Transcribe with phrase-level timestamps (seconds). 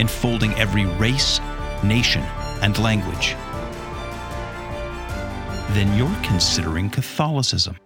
[0.00, 1.40] enfolding every race,
[1.82, 2.22] nation,
[2.62, 3.36] and language,
[5.74, 7.76] then you're considering Catholicism.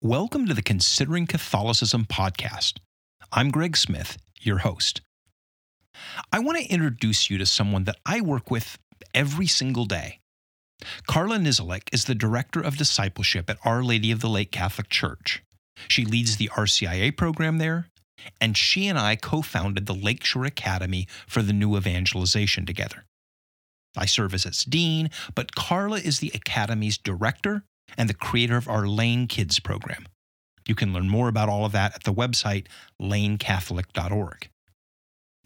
[0.00, 2.78] Welcome to the Considering Catholicism podcast.
[3.32, 5.00] I'm Greg Smith, your host.
[6.32, 8.78] I want to introduce you to someone that I work with
[9.12, 10.20] every single day.
[11.08, 15.42] Carla Niziolek is the Director of Discipleship at Our Lady of the Lake Catholic Church.
[15.86, 17.88] She leads the RCIA program there,
[18.40, 23.04] and she and I co founded the Lakeshore Academy for the New Evangelization together.
[23.96, 27.64] I serve as its dean, but Carla is the Academy's director
[27.96, 30.06] and the creator of our Lane Kids program.
[30.66, 32.66] You can learn more about all of that at the website
[33.00, 34.50] lanecatholic.org.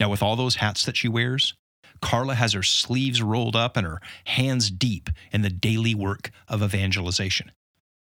[0.01, 1.55] Now, with all those hats that she wears,
[2.01, 6.63] Carla has her sleeves rolled up and her hands deep in the daily work of
[6.63, 7.53] evangelization,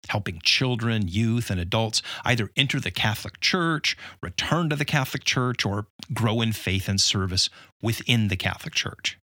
[0.09, 5.66] helping children, youth, and adults either enter the Catholic Church, return to the Catholic Church,
[5.66, 7.50] or grow in faith and service
[7.81, 9.17] within the Catholic Church.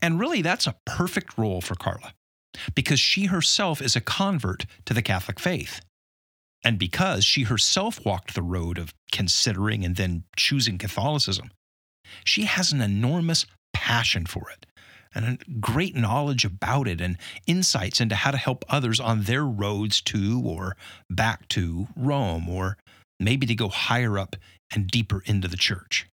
[0.00, 2.14] And really, that's a perfect role for Carla
[2.74, 5.80] because she herself is a convert to the Catholic faith.
[6.64, 11.50] And because she herself walked the road of considering and then choosing Catholicism,
[12.24, 14.66] she has an enormous passion for it
[15.14, 19.44] and a great knowledge about it and insights into how to help others on their
[19.44, 20.76] roads to or
[21.10, 22.76] back to Rome or
[23.20, 24.36] maybe to go higher up
[24.72, 26.06] and deeper into the church.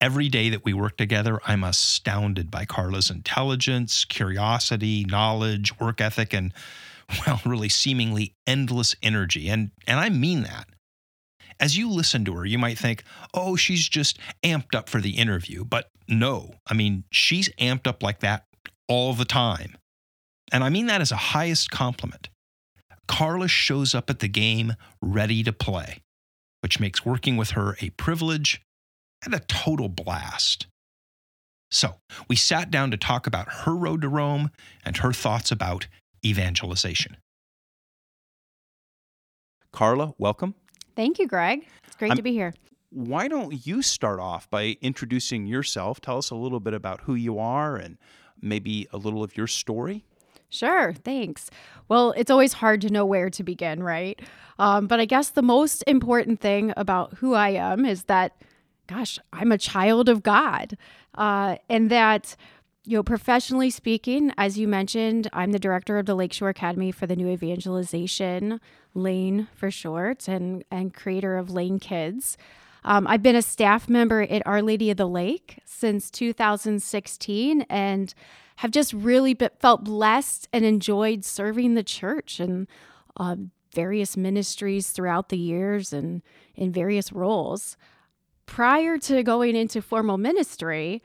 [0.00, 6.32] Every day that we work together, I'm astounded by Carla's intelligence, curiosity, knowledge, work ethic,
[6.32, 6.54] and,
[7.26, 9.48] well, really seemingly endless energy.
[9.48, 10.68] And, and I mean that.
[11.60, 13.02] As you listen to her, you might think,
[13.34, 15.64] oh, she's just amped up for the interview.
[15.64, 18.44] But no, I mean, she's amped up like that
[18.88, 19.76] all the time.
[20.52, 22.28] And I mean that as a highest compliment.
[23.06, 26.02] Carla shows up at the game ready to play,
[26.60, 28.62] which makes working with her a privilege
[29.24, 30.66] and a total blast.
[31.70, 31.96] So,
[32.28, 34.50] we sat down to talk about her road to Rome
[34.84, 35.86] and her thoughts about
[36.24, 37.18] evangelization.
[39.70, 40.54] Carla, welcome.
[40.98, 41.64] Thank you, Greg.
[41.86, 42.52] It's great I'm- to be here.
[42.90, 46.00] Why don't you start off by introducing yourself?
[46.00, 47.98] Tell us a little bit about who you are and
[48.42, 50.04] maybe a little of your story.
[50.48, 51.50] Sure, thanks.
[51.86, 54.20] Well, it's always hard to know where to begin, right?
[54.58, 58.32] Um, but I guess the most important thing about who I am is that,
[58.88, 60.76] gosh, I'm a child of God.
[61.14, 62.34] Uh, and that,
[62.88, 67.06] you know, professionally speaking, as you mentioned, I'm the director of the Lakeshore Academy for
[67.06, 68.62] the New Evangelization,
[68.94, 72.38] Lane for short, and, and creator of Lane Kids.
[72.84, 78.14] Um, I've been a staff member at Our Lady of the Lake since 2016 and
[78.56, 82.66] have just really be- felt blessed and enjoyed serving the church and
[83.18, 86.22] um, various ministries throughout the years and
[86.54, 87.76] in various roles.
[88.46, 91.02] Prior to going into formal ministry,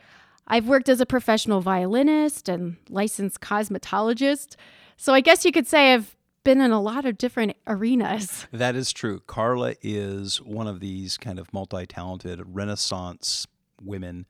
[0.48, 4.56] I've worked as a professional violinist and licensed cosmetologist.
[4.98, 8.48] So I guess you could say I've been in a lot of different arenas.
[8.52, 9.22] That is true.
[9.28, 13.48] Carla is one of these kind of multi talented Renaissance
[13.82, 14.26] women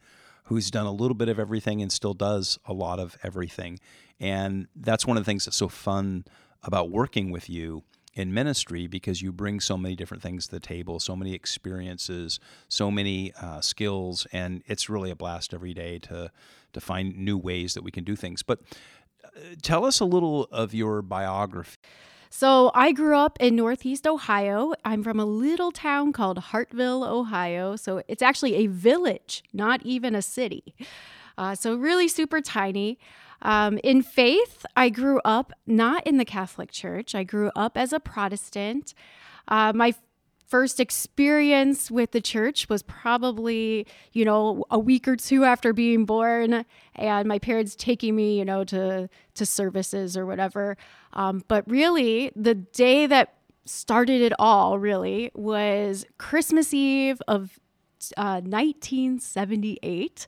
[0.46, 3.80] who's done a little bit of everything and still does a lot of everything.
[4.20, 6.26] And that's one of the things that's so fun
[6.64, 10.60] about working with you in ministry because you bring so many different things to the
[10.60, 16.00] table, so many experiences, so many uh, skills, and it's really a blast every day
[16.00, 16.32] to
[16.74, 18.42] to find new ways that we can do things.
[18.42, 18.60] But
[19.24, 19.30] uh,
[19.62, 21.78] tell us a little of your biography.
[22.36, 24.74] So I grew up in Northeast Ohio.
[24.84, 27.76] I'm from a little town called Hartville, Ohio.
[27.76, 30.74] So it's actually a village, not even a city.
[31.38, 32.98] Uh, so really super tiny.
[33.44, 37.14] Um, in faith, I grew up not in the Catholic Church.
[37.14, 38.94] I grew up as a Protestant.
[39.48, 39.94] Uh, my
[40.48, 46.06] first experience with the church was probably, you know, a week or two after being
[46.06, 46.64] born,
[46.96, 50.78] and my parents taking me, you know, to to services or whatever.
[51.14, 53.34] Um, but really, the day that
[53.66, 57.60] started it all really was Christmas Eve of
[58.18, 60.28] uh, 1978.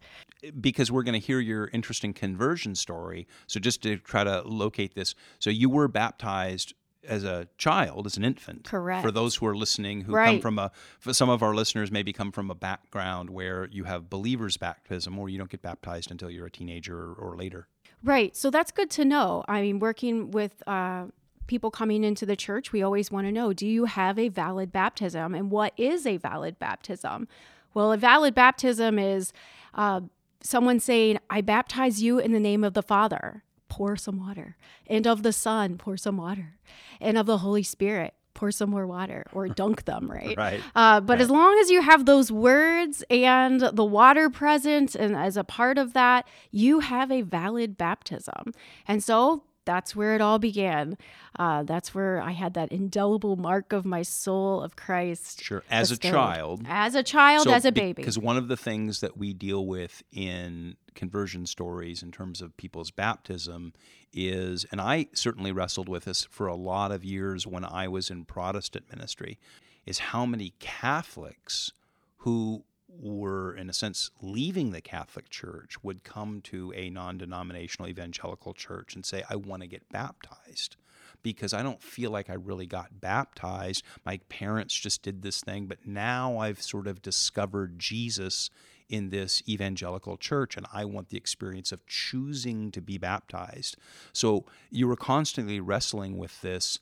[0.59, 3.27] Because we're going to hear your interesting conversion story.
[3.47, 6.73] So just to try to locate this, so you were baptized
[7.07, 8.65] as a child, as an infant.
[8.65, 9.03] Correct.
[9.03, 12.11] For those who are listening, who come from a, for some of our listeners maybe
[12.13, 16.29] come from a background where you have believers' baptism, or you don't get baptized until
[16.29, 17.67] you're a teenager or, or later.
[18.03, 18.35] Right.
[18.35, 19.43] So that's good to know.
[19.47, 21.05] I mean, working with uh,
[21.47, 24.71] people coming into the church, we always want to know do you have a valid
[24.71, 25.33] baptism?
[25.33, 27.27] And what is a valid baptism?
[27.73, 29.33] Well, a valid baptism is
[29.73, 30.01] uh,
[30.45, 34.55] someone saying, I baptize you in the name of the Father, pour some water,
[34.87, 36.59] and of the Son, pour some water,
[37.01, 38.13] and of the Holy Spirit.
[38.33, 40.35] Pour some more water or dunk them, right?
[40.35, 40.61] Right.
[40.75, 45.37] Uh, but as long as you have those words and the water present, and as
[45.37, 48.51] a part of that, you have a valid baptism.
[48.89, 50.97] And so that's where it all began.
[51.37, 55.43] Uh, that's where I had that indelible mark of my soul of Christ.
[55.43, 55.63] Sure.
[55.69, 56.63] As a child.
[56.67, 57.93] As a child, as a baby.
[57.93, 62.55] Because one of the things that we deal with in conversion stories in terms of
[62.57, 63.73] people's baptism
[64.13, 68.09] is, and I certainly wrestled with this for a lot of years when I was
[68.09, 69.37] in Protestant ministry,
[69.85, 71.73] is how many Catholics
[72.19, 72.63] who
[72.99, 78.53] were, in a sense, leaving the Catholic Church would come to a non denominational evangelical
[78.53, 80.77] church and say, I want to get baptized
[81.23, 83.83] because I don't feel like I really got baptized.
[84.05, 88.49] My parents just did this thing, but now I've sort of discovered Jesus
[88.89, 93.77] in this evangelical church and I want the experience of choosing to be baptized.
[94.13, 96.79] So you were constantly wrestling with this.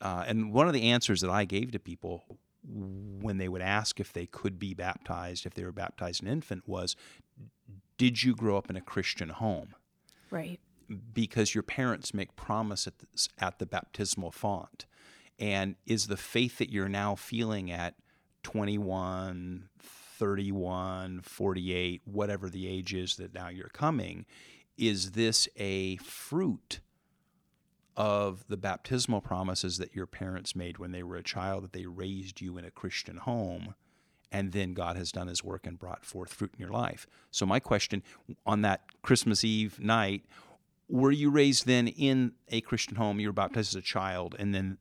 [0.00, 2.24] Uh, and one of the answers that I gave to people
[2.64, 6.68] when they would ask if they could be baptized, if they were baptized an infant,
[6.68, 6.94] was
[7.98, 9.74] Did you grow up in a Christian home?
[10.30, 10.60] right.
[11.12, 13.06] because your parents make promise at the,
[13.38, 14.86] at the baptismal font
[15.38, 17.94] and is the faith that you're now feeling at
[18.42, 24.24] 21 31 48 whatever the age is that now you're coming
[24.76, 26.80] is this a fruit
[27.96, 31.86] of the baptismal promises that your parents made when they were a child that they
[31.86, 33.74] raised you in a christian home
[34.32, 37.06] and then God has done his work and brought forth fruit in your life.
[37.30, 38.02] So, my question
[38.46, 40.24] on that Christmas Eve night
[40.88, 43.20] were you raised then in a Christian home?
[43.20, 44.78] You were baptized as a child, and then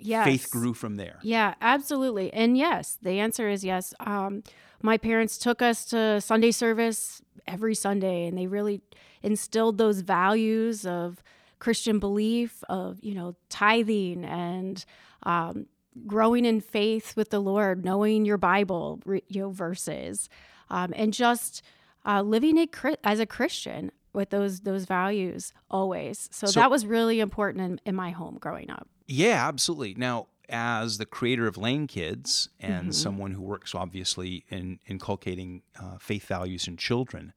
[0.00, 0.24] Yes.
[0.24, 1.18] faith grew from there.
[1.22, 2.32] Yeah, absolutely.
[2.32, 3.94] And yes, the answer is yes.
[4.00, 4.44] Um,
[4.80, 8.80] my parents took us to Sunday service every Sunday, and they really
[9.22, 11.22] instilled those values of
[11.58, 14.84] Christian belief, of you know tithing and
[15.24, 15.66] um,
[16.06, 20.28] growing in faith with the Lord, knowing your Bible, you know verses,
[20.70, 21.62] um, and just
[22.06, 22.68] uh, living a,
[23.04, 26.28] as a Christian with those those values always.
[26.32, 28.88] So, So- that was really important in, in my home growing up.
[29.06, 29.94] Yeah, absolutely.
[29.94, 32.94] Now, as the creator of Lane Kids and Mhm.
[32.94, 37.32] someone who works obviously in inculcating uh, faith values in children,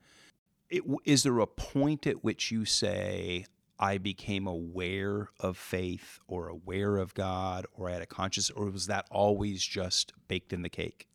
[0.70, 3.46] it, is there a point at which you say,
[3.82, 8.70] I became aware of faith or aware of God or I had a conscious, or
[8.70, 11.08] was that always just baked in the cake?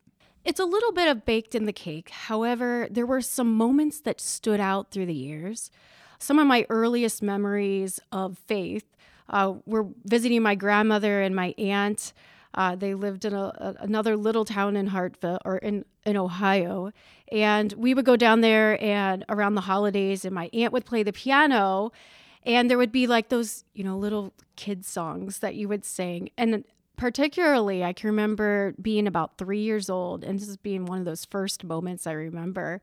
[0.45, 2.11] It's a little bit of baked in the cake.
[2.11, 5.71] However, there were some moments that stood out through the years.
[6.19, 8.85] Some of my earliest memories of faith
[9.29, 12.13] uh, were visiting my grandmother and my aunt.
[12.55, 16.91] Uh, they lived in a, a- another little town in Hartville or in, in Ohio.
[17.31, 21.03] And we would go down there and around the holidays, and my aunt would play
[21.03, 21.93] the piano.
[22.47, 26.31] And there would be like those, you know, little kid songs that you would sing.
[26.39, 26.65] And
[26.97, 31.05] particularly, I can remember being about three years old, and this is being one of
[31.05, 32.81] those first moments I remember.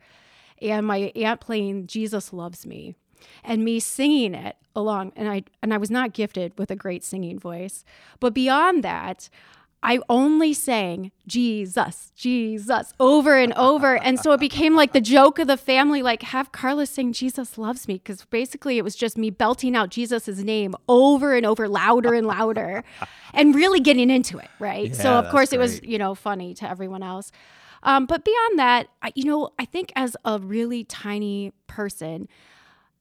[0.62, 2.96] And my aunt playing Jesus Loves Me
[3.44, 7.04] and me singing it along and I and I was not gifted with a great
[7.04, 7.86] singing voice.
[8.20, 9.30] But beyond that,
[9.84, 13.98] I only sang Jesus, Jesus over and over.
[13.98, 17.58] And so it became like the joke of the family like, have Carla sing Jesus
[17.58, 17.96] Loves Me.
[17.96, 22.26] Because basically it was just me belting out Jesus' name over and over, louder and
[22.26, 22.86] louder,
[23.34, 24.50] and really getting into it.
[24.58, 24.96] Right.
[24.96, 27.32] so, of course, that's it was, you know, funny to everyone else.
[27.84, 32.30] Um, but beyond that, I, you know, I think as a really tiny person,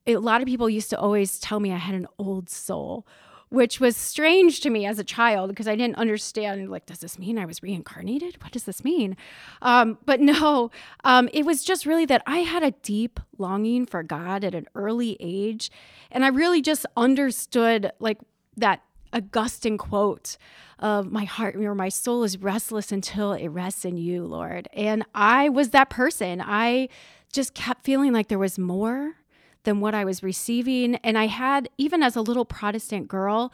[0.06, 3.06] a lot of people used to always tell me I had an old soul,
[3.52, 6.70] which was strange to me as a child because I didn't understand.
[6.70, 8.42] Like, does this mean I was reincarnated?
[8.42, 9.16] What does this mean?
[9.60, 10.70] Um, but no,
[11.04, 14.66] um, it was just really that I had a deep longing for God at an
[14.74, 15.70] early age,
[16.10, 18.18] and I really just understood like
[18.56, 18.82] that
[19.12, 20.38] Augustine quote
[20.78, 24.66] of my heart or my soul is restless until it rests in you, Lord.
[24.72, 26.42] And I was that person.
[26.44, 26.88] I
[27.30, 29.16] just kept feeling like there was more
[29.64, 30.96] than what I was receiving.
[30.96, 33.52] And I had, even as a little Protestant girl,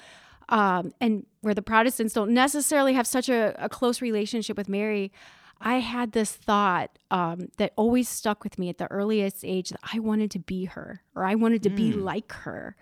[0.48, 5.12] um, and where the Protestants don't necessarily have such a, a close relationship with Mary,
[5.60, 9.80] I had this thought um, that always stuck with me at the earliest age that
[9.92, 12.76] I wanted to be her or I wanted to be like her.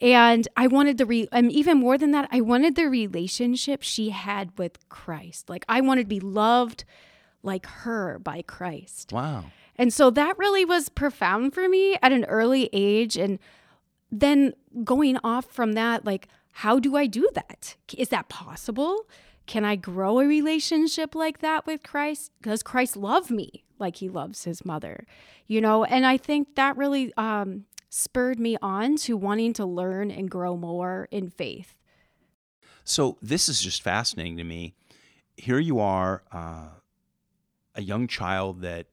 [0.00, 4.10] And I wanted the, re- and even more than that, I wanted the relationship she
[4.10, 5.50] had with Christ.
[5.50, 6.84] Like I wanted to be loved
[7.42, 9.12] like her by Christ.
[9.12, 9.44] Wow.
[9.76, 13.16] And so that really was profound for me at an early age.
[13.16, 13.38] And
[14.10, 14.54] then
[14.84, 17.76] going off from that, like, how do I do that?
[17.96, 19.08] Is that possible?
[19.46, 22.30] Can I grow a relationship like that with Christ?
[22.40, 25.06] Does Christ love me like he loves his mother?
[25.46, 30.10] You know, and I think that really um, spurred me on to wanting to learn
[30.10, 31.74] and grow more in faith.
[32.84, 34.74] So this is just fascinating to me.
[35.36, 36.68] Here you are, uh,
[37.74, 38.86] a young child that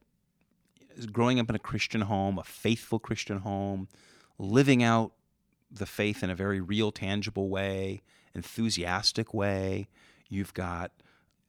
[1.11, 3.87] growing up in a Christian home, a faithful Christian home,
[4.37, 5.13] living out
[5.71, 8.01] the faith in a very real, tangible way,
[8.35, 9.87] enthusiastic way.
[10.29, 10.91] You've got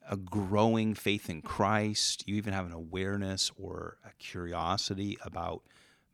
[0.09, 2.25] a growing faith in Christ.
[2.27, 5.63] You even have an awareness or a curiosity about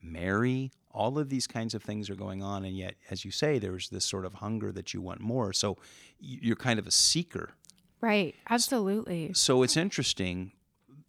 [0.02, 0.70] Mary.
[0.90, 2.64] All of these kinds of things are going on.
[2.64, 5.52] And yet, as you say, there's this sort of hunger that you want more.
[5.52, 5.76] So
[6.18, 7.50] you're kind of a seeker.
[8.00, 8.34] Right.
[8.48, 9.32] Absolutely.
[9.34, 10.52] So it's interesting.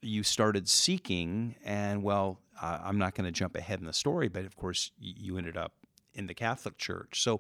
[0.02, 4.28] You started seeking, and well, uh, I'm not going to jump ahead in the story,
[4.28, 5.74] but of course, you ended up
[6.14, 7.22] in the Catholic Church.
[7.22, 7.40] So,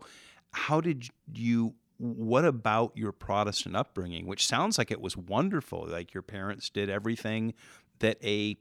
[0.51, 1.75] how did you?
[1.97, 5.85] What about your Protestant upbringing, which sounds like it was wonderful?
[5.85, 7.53] Like your parents did everything
[7.99, 8.57] that a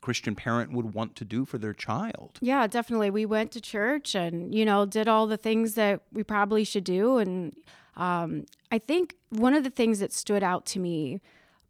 [0.00, 2.38] Christian parent would want to do for their child.
[2.40, 3.10] Yeah, definitely.
[3.10, 6.84] We went to church and, you know, did all the things that we probably should
[6.84, 7.18] do.
[7.18, 7.54] And
[7.96, 11.20] um, I think one of the things that stood out to me,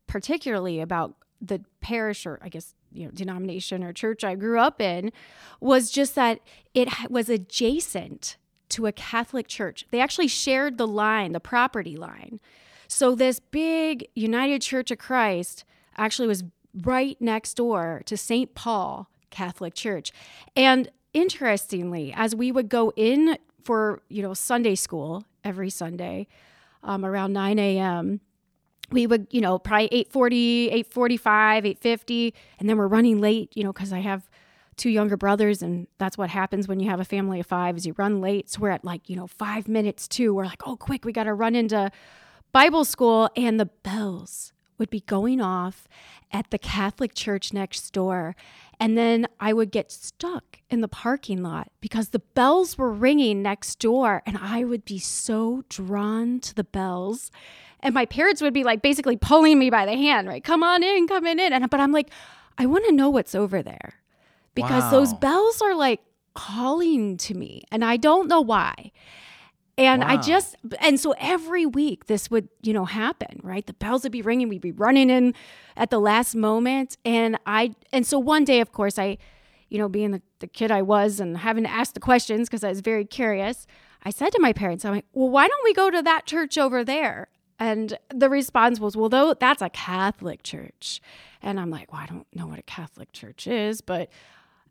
[0.07, 4.81] particularly about the parish or I guess you know denomination or church I grew up
[4.81, 5.13] in
[5.61, 6.41] was just that
[6.75, 8.37] it was adjacent
[8.71, 9.87] to a Catholic church.
[9.91, 12.41] They actually shared the line, the property line.
[12.89, 15.65] So this big United Church of Christ
[15.97, 16.45] actually was
[16.75, 18.55] right next door to St.
[18.55, 20.13] Paul Catholic Church.
[20.57, 26.27] And interestingly, as we would go in for, you know, Sunday school every Sunday
[26.83, 28.21] um, around 9 a.m.,
[28.91, 33.73] we would you know probably 840 845 850 and then we're running late you know
[33.73, 34.29] because i have
[34.81, 37.87] two younger brothers and that's what happens when you have a family of five is
[37.87, 38.49] you run late.
[38.49, 41.25] So we're at like you know five minutes to we're like oh quick we got
[41.25, 41.93] to run into
[42.51, 45.87] bible school and the bells would be going off
[46.33, 48.35] at the catholic church next door
[48.81, 53.43] and then i would get stuck in the parking lot because the bells were ringing
[53.43, 57.31] next door and i would be so drawn to the bells
[57.83, 60.43] and my parents would be like basically pulling me by the hand, right?
[60.43, 61.41] Come on in, come in.
[61.41, 62.11] And but I'm like,
[62.59, 63.95] I want to know what's over there.
[64.55, 64.91] Because wow.
[64.91, 66.01] those bells are like
[66.35, 68.93] calling to me and I don't know why.
[69.81, 70.09] And wow.
[70.11, 73.67] I just and so every week this would, you know, happen, right?
[73.67, 75.33] The bells would be ringing, we'd be running in
[75.75, 76.99] at the last moment.
[77.03, 79.17] And I and so one day, of course, I,
[79.71, 82.63] you know, being the, the kid I was and having to ask the questions because
[82.63, 83.67] I was very curious,
[84.05, 86.59] I said to my parents, I'm like, well, why don't we go to that church
[86.59, 87.29] over there?
[87.59, 91.01] And the response was, well, though that's a Catholic church.
[91.41, 94.11] And I'm like, well, I don't know what a Catholic church is, but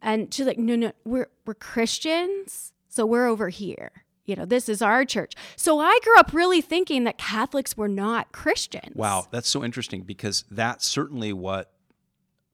[0.04, 4.04] and she's like, no, no, we're we're Christians, so we're over here.
[4.30, 5.34] You know, this is our church.
[5.56, 8.96] So I grew up really thinking that Catholics were not Christians.
[8.96, 11.72] Wow, that's so interesting because that's certainly what,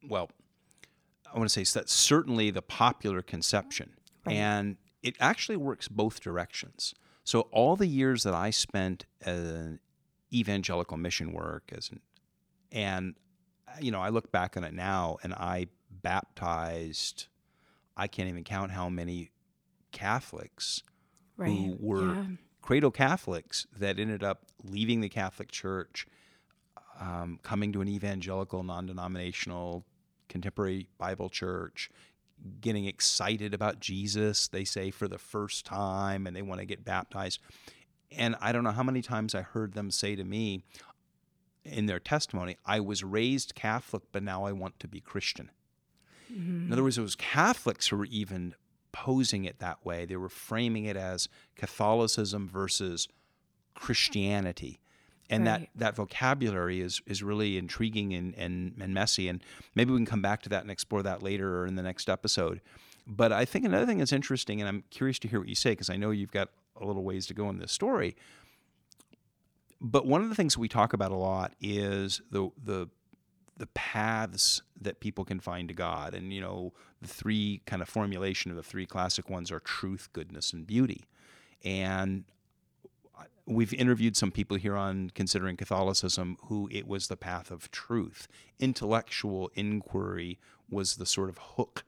[0.08, 0.30] well,
[1.34, 3.92] I want to say that's certainly the popular conception.
[4.26, 4.38] Right.
[4.38, 6.96] And it actually works both directions.
[7.26, 9.80] So all the years that I spent an
[10.34, 12.00] evangelical mission work as an,
[12.72, 13.16] and
[13.82, 17.28] you know I look back on it now and I baptized
[17.98, 19.32] I can't even count how many
[19.92, 20.84] Catholics
[21.38, 21.50] right.
[21.50, 22.26] who were yeah.
[22.62, 26.08] cradle Catholics that ended up leaving the Catholic Church,
[27.00, 29.86] um, coming to an evangelical, non-denominational,
[30.30, 31.90] contemporary Bible church,
[32.62, 36.84] getting excited about Jesus, they say, for the first time, and they want to get
[36.84, 37.40] baptized.
[38.12, 40.64] And I don't know how many times I heard them say to me
[41.64, 45.50] in their testimony, I was raised Catholic, but now I want to be Christian.
[46.32, 46.68] Mm-hmm.
[46.68, 48.56] In other words, it was Catholics who were even
[48.96, 50.06] posing it that way.
[50.06, 53.10] They were framing it as Catholicism versus
[53.74, 54.80] Christianity.
[55.30, 55.70] And right.
[55.76, 59.28] that, that vocabulary is, is really intriguing and, and, and messy.
[59.28, 59.44] And
[59.76, 62.10] maybe we can come back to that and explore that later or in the next
[62.10, 62.62] episode.
[63.06, 65.72] But I think another thing that's interesting, and I'm curious to hear what you say,
[65.72, 66.50] because I know you've got
[66.80, 68.16] a little ways to go in this story.
[69.82, 72.88] But one of the things we talk about a lot is the the
[73.58, 76.14] the paths that people can find to God.
[76.14, 80.10] And you know, the three kind of formulation of the three classic ones are truth,
[80.14, 81.06] goodness, and beauty.
[81.64, 82.26] And
[83.46, 88.28] we've interviewed some people here on considering Catholicism who it was the path of truth.
[88.60, 91.84] Intellectual inquiry was the sort of hook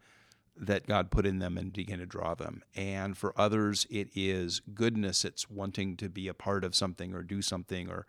[0.55, 2.63] that God put in them and began to draw them.
[2.75, 5.23] And for others, it is goodness.
[5.23, 7.89] It's wanting to be a part of something or do something.
[7.89, 8.07] Or,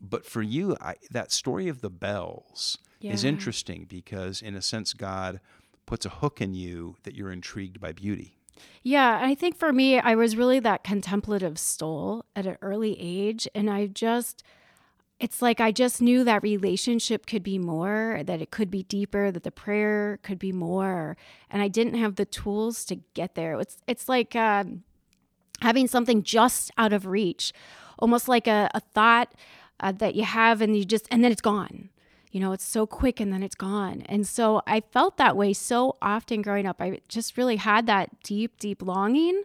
[0.00, 2.78] but for you, I, that story of the bells
[3.12, 5.40] is interesting because, in a sense, God
[5.86, 8.36] puts a hook in you that you're intrigued by beauty.
[8.82, 13.46] Yeah, I think for me, I was really that contemplative soul at an early age.
[13.54, 14.42] And I just,
[15.20, 19.30] it's like I just knew that relationship could be more, that it could be deeper,
[19.30, 21.16] that the prayer could be more.
[21.50, 23.60] And I didn't have the tools to get there.
[23.60, 24.84] It's, it's like um,
[25.60, 27.52] having something just out of reach,
[27.98, 29.32] almost like a, a thought
[29.80, 31.90] uh, that you have and you just, and then it's gone.
[32.36, 34.02] You know, it's so quick and then it's gone.
[34.10, 36.82] And so I felt that way so often growing up.
[36.82, 39.42] I just really had that deep, deep longing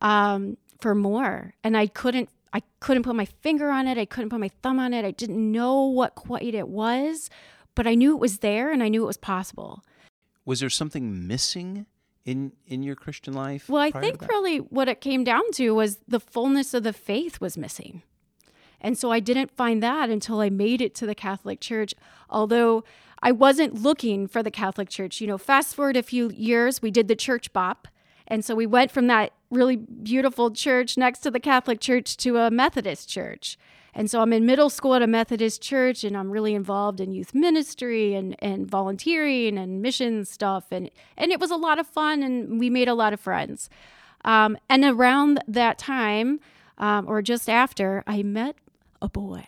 [0.00, 1.54] um, for more.
[1.64, 3.98] And I couldn't, I couldn't put my finger on it.
[3.98, 5.04] I couldn't put my thumb on it.
[5.04, 7.30] I didn't know what quite it was,
[7.74, 9.82] but I knew it was there and I knew it was possible.
[10.44, 11.86] Was there something missing
[12.24, 13.68] in in your Christian life?
[13.68, 17.40] Well, I think really what it came down to was the fullness of the faith
[17.40, 18.04] was missing.
[18.80, 21.94] And so I didn't find that until I made it to the Catholic Church,
[22.28, 22.84] although
[23.22, 25.20] I wasn't looking for the Catholic Church.
[25.20, 27.88] You know, fast forward a few years, we did the church bop.
[28.26, 32.38] And so we went from that really beautiful church next to the Catholic Church to
[32.38, 33.58] a Methodist church.
[33.92, 37.12] And so I'm in middle school at a Methodist church and I'm really involved in
[37.12, 40.66] youth ministry and, and volunteering and mission stuff.
[40.70, 43.68] And, and it was a lot of fun and we made a lot of friends.
[44.24, 46.40] Um, and around that time,
[46.78, 48.56] um, or just after, I met
[49.02, 49.46] a boy.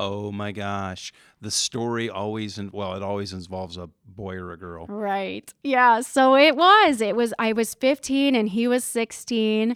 [0.00, 1.12] Oh my gosh.
[1.40, 4.86] The story always, in, well, it always involves a boy or a girl.
[4.86, 5.52] Right.
[5.64, 6.02] Yeah.
[6.02, 7.00] So it was.
[7.00, 7.34] It was.
[7.36, 9.74] I was 15 and he was 16.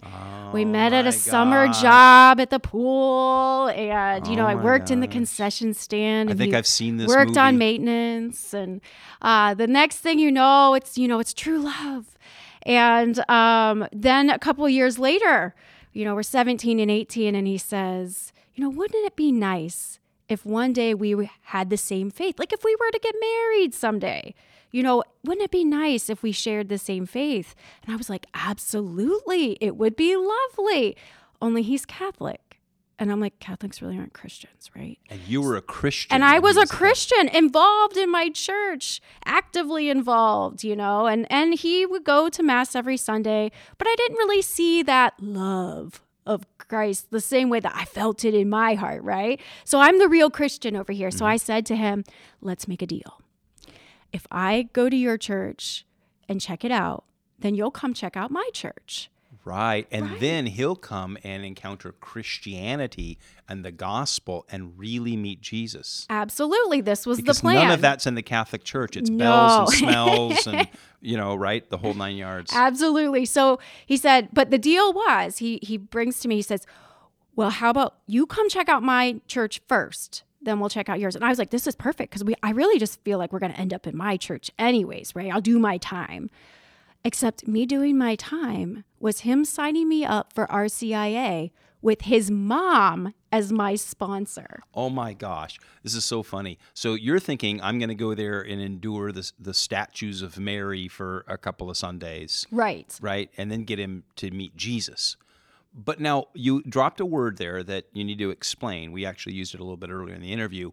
[0.53, 4.55] we Oh met at a summer job at the pool, and you know, Oh I
[4.55, 6.29] worked in the concession stand.
[6.31, 8.79] I think I've seen this worked on maintenance, and
[9.21, 12.17] uh, the next thing you know, it's you know, it's true love.
[12.65, 15.53] And um, then a couple years later,
[15.91, 19.99] you know, we're 17 and 18, and he says, you know, wouldn't it be nice
[20.29, 22.39] if one day we had the same faith?
[22.39, 24.33] Like if we were to get married someday,
[24.71, 27.55] you know, wouldn't it be nice if we shared the same faith?
[27.85, 30.97] And I was like, absolutely, it would be lovely.
[31.41, 32.59] Only he's Catholic.
[32.99, 34.97] And I'm like, Catholics really aren't Christians, right?
[35.09, 36.13] And you were a Christian.
[36.13, 41.55] And I was a Christian involved in my church, actively involved, you know, and and
[41.55, 46.45] he would go to mass every Sunday, but I didn't really see that love of
[46.73, 49.39] Christ the same way that I felt it in my heart, right?
[49.63, 51.11] So I'm the real Christian over here.
[51.11, 51.45] So I mm-hmm.
[51.45, 52.03] said to him,
[52.41, 53.21] "Let's make a deal.
[54.11, 55.85] If I go to your church
[56.27, 57.03] and check it out,
[57.37, 59.11] then you'll come check out my church."
[59.45, 59.87] Right.
[59.91, 60.19] And Right.
[60.19, 66.05] then he'll come and encounter Christianity and the gospel and really meet Jesus.
[66.09, 67.55] Absolutely, this was Because the plan.
[67.55, 68.95] none of that's in the Catholic Church.
[68.95, 69.17] It's No.
[69.17, 70.67] bells and smells and,
[71.01, 71.69] you know, right?
[71.69, 72.53] The whole nine yards.
[72.55, 73.25] Absolutely.
[73.25, 76.65] So he said, but the deal was he he brings to me, he says,
[77.35, 80.23] Well, how about you come check out my church first?
[80.41, 81.15] Then we'll check out yours.
[81.15, 83.39] And I was like, this is perfect because we I really just feel like we're
[83.39, 85.31] gonna end up in my church anyways, right?
[85.33, 86.29] I'll do my time.
[87.05, 93.13] Except me doing my time was him signing me up for RCIA with his mom
[93.29, 94.61] as my sponsor.
[94.73, 96.57] Oh my gosh, this is so funny.
[96.73, 100.87] So you're thinking I'm going to go there and endure the the statues of Mary
[100.87, 102.97] for a couple of Sundays, Right.
[103.01, 103.29] right?
[103.37, 105.17] And then get him to meet Jesus.
[105.75, 108.93] But now you dropped a word there that you need to explain.
[108.93, 110.71] We actually used it a little bit earlier in the interview.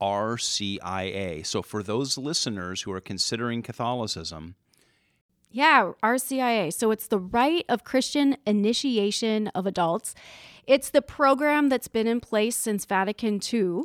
[0.00, 1.44] RCIA.
[1.46, 4.56] So for those listeners who are considering Catholicism,
[5.52, 6.72] Yeah, RCIA.
[6.72, 10.14] So it's the Rite of Christian Initiation of Adults.
[10.66, 13.82] It's the program that's been in place since Vatican II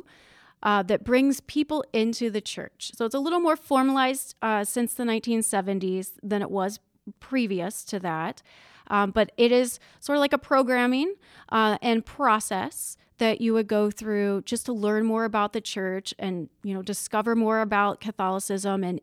[0.62, 2.92] uh, that brings people into the church.
[2.94, 6.80] So it's a little more formalized uh, since the 1970s than it was
[7.20, 8.42] previous to that.
[8.86, 11.14] Um, but it is sort of like a programming
[11.50, 16.14] uh, and process that you would go through just to learn more about the church
[16.18, 19.00] and you know discover more about Catholicism and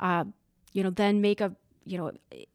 [0.00, 0.24] uh,
[0.72, 1.54] you know then make a
[1.90, 2.10] you know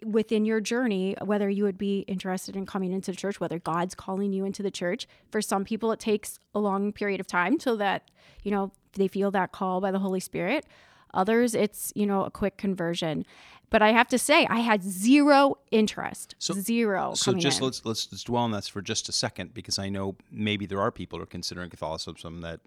[0.05, 3.95] within your journey whether you would be interested in coming into the church whether god's
[3.95, 7.59] calling you into the church for some people it takes a long period of time
[7.59, 7.99] so that
[8.43, 10.65] you know they feel that call by the holy spirit
[11.13, 13.25] others it's you know a quick conversion
[13.69, 17.65] but i have to say i had zero interest So- zero So just in.
[17.65, 20.81] let's let's just dwell on that for just a second because I know maybe there
[20.85, 22.59] are people who are considering Catholicism that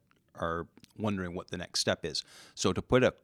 [0.46, 0.66] are
[0.98, 2.24] wondering what the next step is.
[2.54, 3.14] So to put a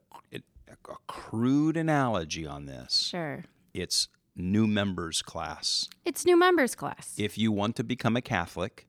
[0.89, 5.89] a crude analogy on this, sure it's new members class.
[6.05, 8.87] it's new members class If you want to become a Catholic,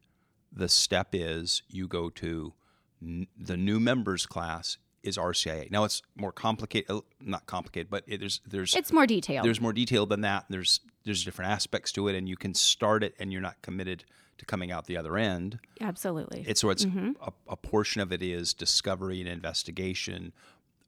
[0.52, 2.54] the step is you go to
[3.02, 5.70] n- the new members class is RCIA.
[5.70, 9.46] Now it's more complicated, uh, not complicated, but it, there's there's It's more detailed.
[9.46, 10.46] there's more detail than that.
[10.50, 14.06] There's there's different aspects to it, and you can start it, and you're not committed
[14.38, 15.60] to coming out the other end.
[15.82, 16.46] Absolutely.
[16.48, 20.32] It's so it's a, a portion of it is discovery and investigation,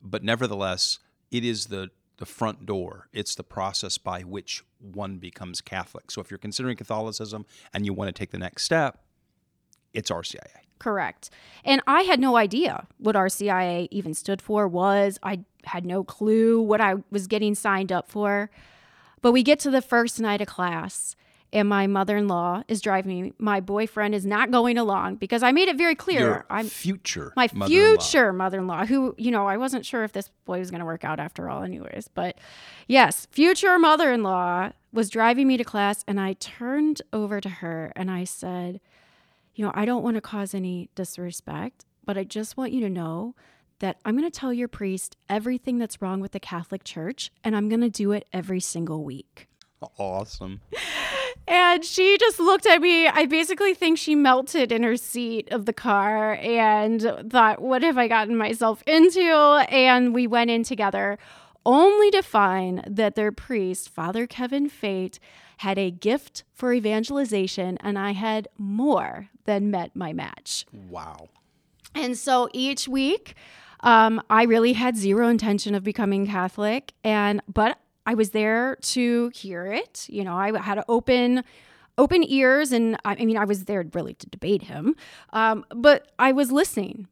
[0.06, 1.00] but nevertheless,
[1.32, 3.10] it is the the front door.
[3.12, 6.12] It's the process by which one becomes Catholic.
[6.12, 9.00] So if you're considering Catholicism and you want to take the next step,
[9.94, 10.62] it's RCIA.
[10.80, 11.30] Correct.
[11.64, 15.18] And I had no idea what RCIA even stood for, was.
[15.24, 18.50] I had no clue what I was getting signed up for.
[19.22, 21.16] But we get to the first night of class,
[21.56, 23.34] and my mother in law is driving me.
[23.40, 26.20] My boyfriend is not going along because I made it very clear.
[26.20, 27.98] Your I'm future my mother-in-law.
[27.98, 31.04] future mother-in-law who you know i wasn't sure if this boy was going to work
[31.06, 32.38] out after all anyways but
[32.88, 38.12] yes future mother-in-law was driving me to class and i turned over to her and
[38.12, 38.82] i said
[39.56, 42.90] you know i don't want to cause any disrespect but i just want you to
[42.90, 43.34] know
[43.80, 47.56] that i'm going to tell your priest everything that's wrong with the catholic church and
[47.56, 49.48] i'm going to do it every single week
[50.00, 50.62] Awesome.
[51.48, 53.08] and she just looked at me.
[53.08, 57.98] I basically think she melted in her seat of the car and thought, what have
[57.98, 59.32] I gotten myself into?
[59.70, 61.18] And we went in together,
[61.66, 65.20] only to find that their priest, Father Kevin Fate,
[65.58, 70.66] had a gift for evangelization, and I had more than met my match.
[70.90, 71.30] Wow.
[71.94, 73.36] And so each week,
[73.80, 79.30] um, I really had zero intention of becoming Catholic, and but I was there to
[79.34, 80.06] hear it.
[80.10, 81.44] You know, I had open
[81.98, 84.96] open ears, and I, I mean, I was there really to debate him,
[85.32, 87.08] um, but I was listening.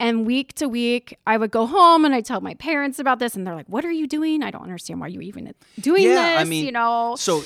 [0.00, 3.36] And week to week, I would go home and I tell my parents about this,
[3.36, 4.42] and they're like, "What are you doing?
[4.42, 7.44] I don't understand why you even doing Yeah, this." I mean, you know, So,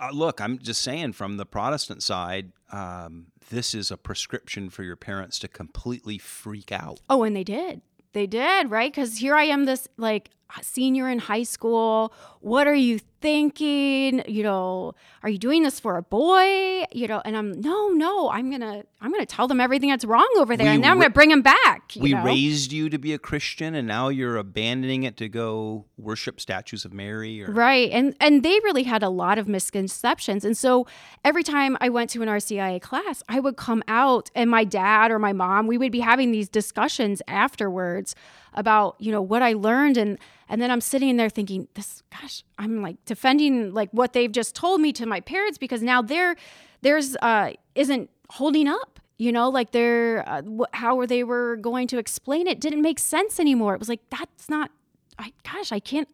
[0.00, 4.82] uh, look, I'm just saying from the Protestant side, um, this is a prescription for
[4.82, 7.00] your parents to completely freak out.
[7.10, 7.82] Oh, and they did.
[8.12, 8.90] They did, right?
[8.90, 10.30] Because here I am, this like
[10.62, 12.12] senior in high school.
[12.40, 14.22] What are you thinking?
[14.26, 16.84] You know, are you doing this for a boy?
[16.92, 18.30] You know, and I'm no, no.
[18.30, 20.98] I'm gonna, I'm gonna tell them everything that's wrong over there, We and then I'm
[20.98, 21.94] gonna bring them back.
[21.94, 22.24] You we know?
[22.24, 26.84] raised you to be a Christian, and now you're abandoning it to go worship statues
[26.84, 27.42] of Mary.
[27.42, 27.90] Or Right.
[27.90, 30.44] And and they really had a lot of misconceptions.
[30.44, 30.86] And so
[31.24, 35.10] every time I went to an RCIA class, I would come out and my dad
[35.10, 38.14] or my mom, we would be having these discussions afterwards
[38.54, 39.96] about, you know, what I learned.
[39.96, 44.32] And and then I'm sitting there thinking, this gosh, I'm like defending like what they've
[44.32, 46.36] just told me to my parents because now they're
[46.82, 51.98] there's uh isn't holding up you know like they're uh, how they were going to
[51.98, 53.74] explain it didn't make sense anymore.
[53.74, 54.70] It was like that's not
[55.18, 56.08] i gosh i can't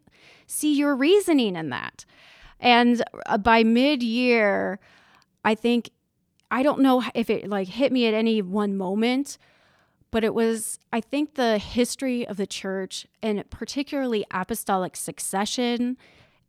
[0.45, 2.05] see your reasoning in that.
[2.59, 4.79] And uh, by mid-year
[5.45, 5.91] i think
[6.51, 9.37] i don't know if it like hit me at any one moment
[10.11, 15.97] but it was i think the history of the church and particularly apostolic succession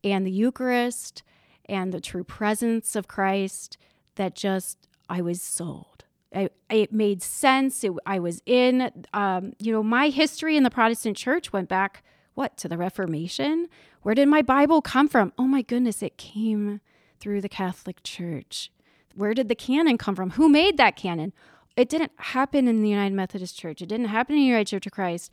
[0.05, 1.23] and the eucharist
[1.68, 3.77] and the true presence of christ
[4.16, 6.05] that just i was sold.
[6.35, 7.83] I, it made sense.
[7.83, 12.03] It, i was in um, you know my history in the protestant church went back
[12.35, 13.68] what to the reformation?
[14.03, 15.33] Where did my bible come from?
[15.38, 16.81] Oh my goodness it came
[17.18, 18.71] through the catholic church.
[19.14, 20.31] Where did the canon come from?
[20.33, 21.33] Who made that canon
[21.79, 23.81] it didn't happen in the united methodist church.
[23.81, 25.31] It didn't happen in the united church of christ.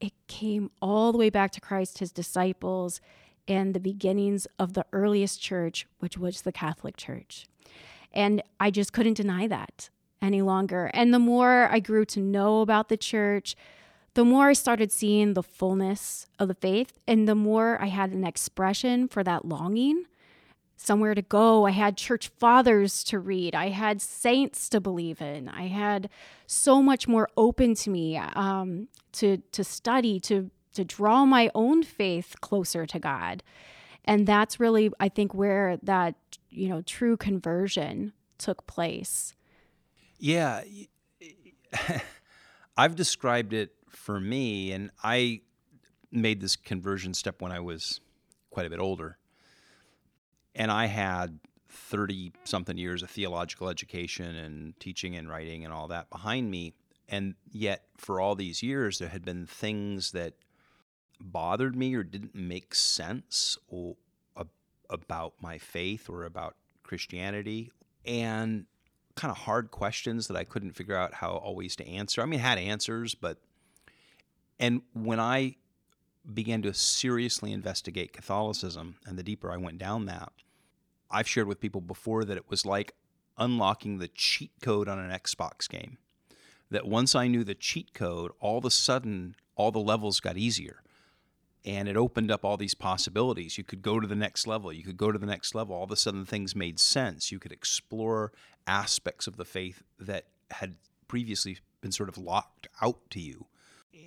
[0.00, 3.00] It came all the way back to christ his disciples
[3.46, 7.46] and the beginnings of the earliest church which was the catholic church.
[8.12, 10.90] And I just couldn't deny that any longer.
[10.94, 13.54] And the more I grew to know about the church,
[14.14, 18.12] the more I started seeing the fullness of the faith, and the more I had
[18.12, 20.04] an expression for that longing,
[20.76, 21.66] somewhere to go.
[21.66, 26.08] I had church fathers to read, I had saints to believe in, I had
[26.46, 31.82] so much more open to me um, to to study, to to draw my own
[31.82, 33.42] faith closer to God.
[34.04, 36.14] And that's really, I think, where that
[36.50, 39.34] you know true conversion took place.
[40.18, 40.62] Yeah.
[42.76, 45.42] I've described it for me, and I
[46.10, 48.00] made this conversion step when I was
[48.50, 49.18] quite a bit older.
[50.54, 55.88] And I had 30 something years of theological education and teaching and writing and all
[55.88, 56.74] that behind me.
[57.08, 60.34] And yet, for all these years, there had been things that
[61.20, 63.96] bothered me or didn't make sense or,
[64.90, 67.72] about my faith or about Christianity.
[68.04, 68.66] And
[69.14, 72.20] kind of hard questions that I couldn't figure out how always to answer.
[72.22, 73.38] I mean, I had answers, but
[74.58, 75.56] and when I
[76.32, 80.32] began to seriously investigate Catholicism and the deeper I went down that,
[81.14, 82.92] I've shared with people before that it was like
[83.38, 85.98] unlocking the cheat code on an Xbox game.
[86.70, 90.36] That once I knew the cheat code, all of a sudden all the levels got
[90.36, 90.82] easier.
[91.64, 93.56] And it opened up all these possibilities.
[93.56, 94.72] You could go to the next level.
[94.72, 95.74] You could go to the next level.
[95.74, 97.32] All of a sudden, things made sense.
[97.32, 98.32] You could explore
[98.66, 100.74] aspects of the faith that had
[101.08, 103.46] previously been sort of locked out to you.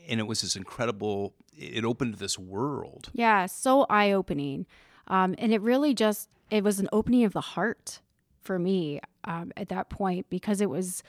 [0.07, 3.09] And it was this incredible, it opened this world.
[3.13, 4.67] Yeah, so eye opening.
[5.07, 8.01] Um, and it really just, it was an opening of the heart
[8.41, 11.03] for me um, at that point because it was,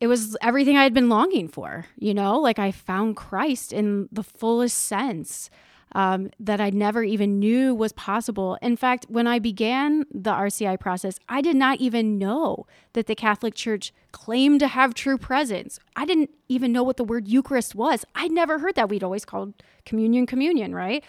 [0.00, 4.08] it was everything I had been longing for, you know, like I found Christ in
[4.12, 5.50] the fullest sense
[5.92, 8.58] um, that I never even knew was possible.
[8.60, 13.14] In fact, when I began the RCI process, I did not even know that the
[13.14, 15.78] Catholic Church claimed to have true presence.
[15.96, 18.04] I didn't even know what the word Eucharist was.
[18.14, 18.88] I'd never heard that.
[18.88, 21.02] We'd always called communion, communion, right?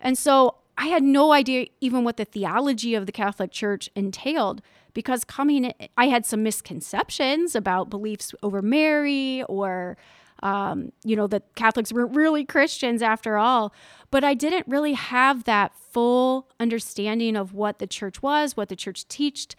[0.00, 4.62] And so I had no idea even what the theology of the Catholic Church entailed
[4.92, 9.96] because coming in, I had some misconceptions about beliefs over Mary or
[10.42, 13.72] um, you know, that Catholics weren't really Christians after all.
[14.10, 18.76] But I didn't really have that full understanding of what the church was, what the
[18.76, 19.54] church taught.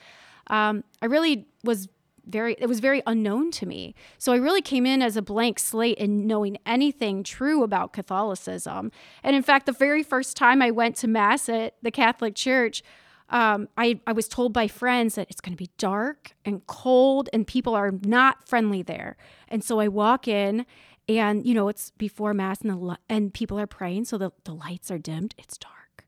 [0.47, 1.89] Um, I really was
[2.27, 3.95] very, it was very unknown to me.
[4.17, 8.91] So I really came in as a blank slate in knowing anything true about Catholicism.
[9.23, 12.83] And in fact, the very first time I went to Mass at the Catholic Church,
[13.29, 17.29] um, I, I was told by friends that it's going to be dark and cold
[17.33, 19.17] and people are not friendly there.
[19.49, 20.65] And so I walk in
[21.09, 24.05] and, you know, it's before mass and, the, and people are praying.
[24.05, 25.35] So the, the lights are dimmed.
[25.37, 26.05] It's dark.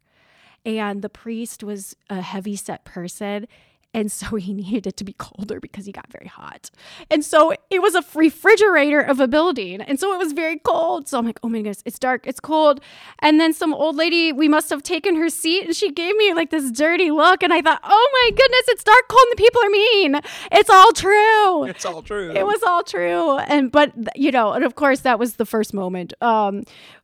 [0.65, 3.47] And the priest was a heavy set person.
[3.93, 6.69] And so he needed it to be colder because he got very hot.
[7.09, 9.81] And so it was a refrigerator of a building.
[9.81, 11.07] And so it was very cold.
[11.07, 12.81] So I'm like, oh my goodness, it's dark, it's cold.
[13.19, 16.33] And then some old lady, we must have taken her seat and she gave me
[16.33, 17.43] like this dirty look.
[17.43, 20.21] And I thought, oh my goodness, it's dark, cold, and the people are mean.
[20.51, 21.65] It's all true.
[21.79, 22.31] It's all true.
[22.31, 23.37] It was all true.
[23.37, 26.13] And, but, you know, and of course, that was the first moment.
[26.21, 26.63] Um,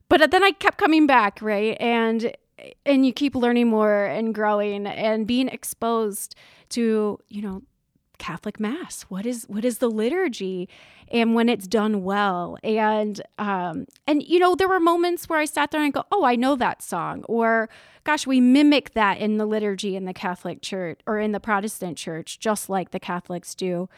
[0.09, 1.77] but then I kept coming back, right?
[1.79, 2.35] And,
[2.85, 6.35] and you keep learning more and growing and being exposed
[6.75, 7.61] to, you know,
[8.17, 9.03] Catholic Mass.
[9.03, 10.69] What is what is the liturgy,
[11.09, 15.45] and when it's done well, and um, and you know there were moments where I
[15.45, 17.69] sat there and go, oh, I know that song, or
[18.03, 21.97] gosh, we mimic that in the liturgy in the Catholic Church or in the Protestant
[21.97, 23.89] Church, just like the Catholics do.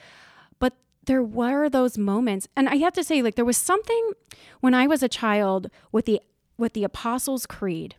[0.59, 0.73] But
[1.05, 4.13] there were those moments, and I have to say, like there was something
[4.61, 6.21] when I was a child with the
[6.57, 7.95] with the Apostles' Creed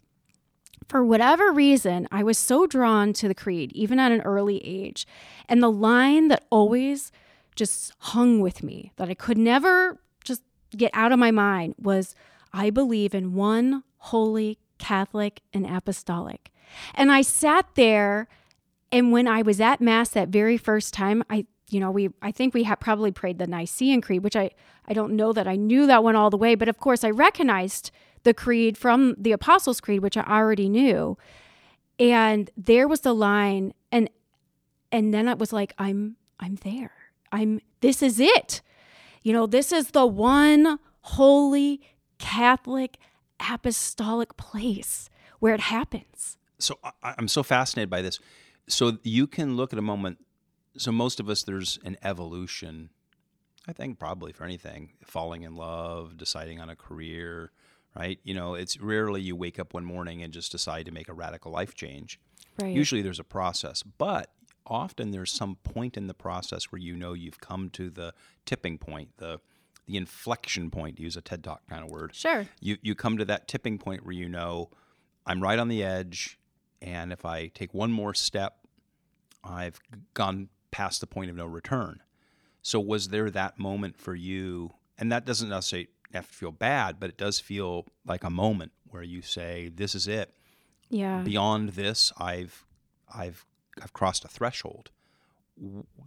[0.88, 5.07] for whatever reason, I was so drawn to the creed, even at an early age.
[5.48, 7.12] And the line that always
[7.55, 10.42] just hung with me, that I could never just
[10.77, 12.14] get out of my mind, was
[12.53, 16.51] I believe in one holy, Catholic, and apostolic.
[16.94, 18.29] And I sat there,
[18.90, 22.33] and when I was at Mass that very first time, I you know, we I
[22.33, 24.51] think we probably prayed the Nicene Creed, which I
[24.87, 27.11] I don't know that I knew that one all the way, but of course I
[27.11, 27.90] recognized
[28.29, 31.17] the creed from the Apostles' Creed, which I already knew.
[31.99, 34.11] And there was the line, and
[34.93, 36.93] and then I was like, I'm I'm there.
[37.33, 38.61] I'm this is it.
[39.23, 41.81] You know, this is the one holy
[42.19, 42.99] Catholic
[43.41, 46.37] apostolic place where it happens.
[46.59, 48.21] So I, I'm so fascinated by this.
[48.69, 50.19] So you can look at a moment.
[50.77, 52.91] So most of us, there's an evolution.
[53.67, 57.53] I think probably for anything, falling in love, deciding on a career,
[57.99, 58.21] right?
[58.23, 61.13] You know, it's rarely you wake up one morning and just decide to make a
[61.13, 62.21] radical life change.
[62.61, 62.75] Right.
[62.75, 64.31] Usually there's a process, but
[64.67, 68.15] often there's some point in the process where you know you've come to the
[68.47, 69.41] tipping point, the
[69.87, 72.15] the inflection point, to use a TED Talk kind of word.
[72.15, 72.47] Sure.
[72.61, 74.71] You you come to that tipping point where you know
[75.27, 76.39] I'm right on the edge,
[76.81, 78.59] and if I take one more step,
[79.43, 79.81] I've
[80.15, 82.03] gone past the point of no return.
[82.63, 84.75] So was there that moment for you?
[84.99, 88.73] And that doesn't necessarily have to feel bad, but it does feel like a moment
[88.90, 90.35] where you say, "This is it."
[90.90, 91.23] Yeah.
[91.23, 92.64] Beyond this, I've
[93.14, 93.44] I've
[93.83, 94.90] I've crossed a threshold.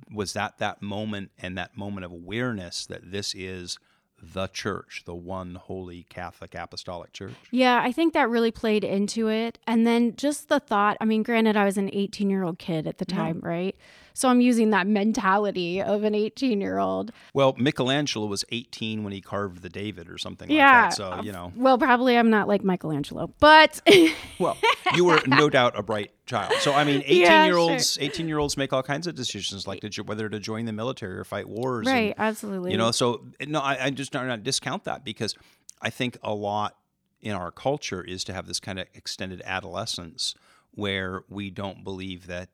[0.10, 3.78] Was that that moment and that moment of awareness that this is
[4.22, 7.34] the church, the one holy Catholic Apostolic Church?
[7.50, 9.58] Yeah, I think that really played into it.
[9.66, 12.88] And then just the thought I mean, granted, I was an 18 year old kid
[12.88, 13.18] at the mm-hmm.
[13.18, 13.50] time, yeah.
[13.50, 13.76] right?
[14.14, 17.12] So I'm using that mentality of an 18 year old.
[17.34, 20.84] Well, Michelangelo was 18 when he carved the David or something yeah.
[20.84, 20.96] like that.
[20.96, 21.52] So, uh, you know.
[21.56, 23.82] Well, probably I'm not like Michelangelo, but.
[24.40, 24.58] well,
[24.96, 26.54] you were no doubt a bright child.
[26.60, 28.04] So, I mean, 18 yeah, year olds, sure.
[28.04, 31.18] 18 year olds make all kinds of decisions like to, whether to join the military
[31.18, 31.88] or fight wars.
[31.88, 32.72] Right, and, absolutely.
[32.72, 35.36] You know, so no, I, I just don't not discount that because
[35.82, 36.76] I think a lot
[37.22, 40.36] in our culture is to have this kind of extended adolescence
[40.72, 42.50] where we don't believe that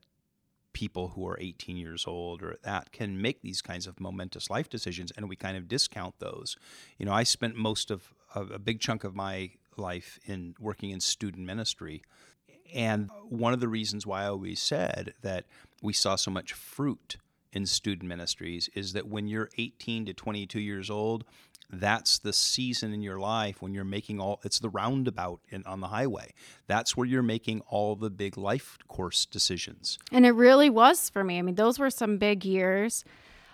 [0.77, 4.69] people who are 18 years old or that can make these kinds of momentous life
[4.69, 6.55] decisions, and we kind of discount those.
[6.99, 10.99] You know, I spent most of a, big chunk of my life in working in
[10.99, 12.03] student ministry.
[12.75, 15.45] And one of the reasons why I always said that
[15.81, 17.17] we saw so much fruit
[17.51, 21.23] in student ministries is that when you're 18 to 22 years old,
[21.69, 25.81] that's the season in your life when you're making all it's the roundabout in, on
[25.81, 26.33] the highway.
[26.67, 29.99] That's where you're making all the big life course decisions.
[30.11, 31.39] And it really was for me.
[31.39, 33.03] I mean those were some big years.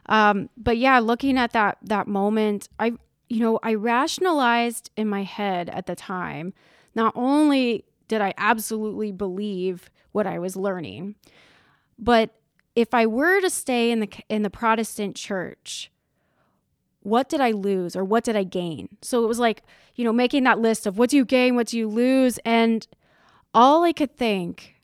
[0.07, 2.91] Um, but yeah looking at that that moment i
[3.29, 6.53] you know i rationalized in my head at the time
[6.93, 11.15] not only did i absolutely believe what i was learning
[11.97, 12.31] but
[12.75, 15.89] if i were to stay in the in the protestant church
[17.03, 18.89] what did I lose or what did I gain?
[19.01, 19.63] So it was like,
[19.95, 22.39] you know, making that list of what do you gain, what do you lose?
[22.45, 22.87] And
[23.53, 24.75] all I could think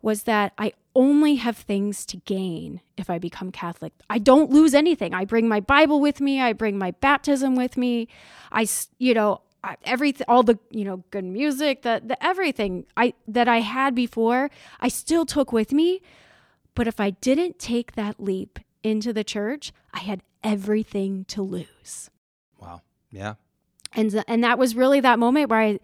[0.00, 3.92] was that I only have things to gain if I become Catholic.
[4.08, 5.12] I don't lose anything.
[5.12, 8.08] I bring my Bible with me, I bring my baptism with me.
[8.52, 8.66] I,
[8.98, 9.42] you know,
[9.84, 14.48] everything all the you know good music the, the everything i that i had before
[14.78, 16.00] i still took with me
[16.76, 22.10] but if i didn't take that leap into the church i had everything to lose.
[22.60, 22.82] Wow.
[23.10, 23.34] Yeah.
[23.94, 25.80] And and that was really that moment where I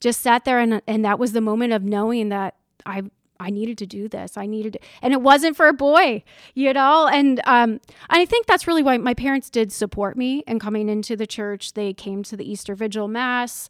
[0.00, 3.02] just sat there and and that was the moment of knowing that I
[3.38, 4.38] I needed to do this.
[4.38, 6.24] I needed, to, and it wasn't for a boy,
[6.54, 7.06] you know.
[7.06, 11.16] And um, I think that's really why my parents did support me in coming into
[11.16, 11.74] the church.
[11.74, 13.68] They came to the Easter Vigil Mass,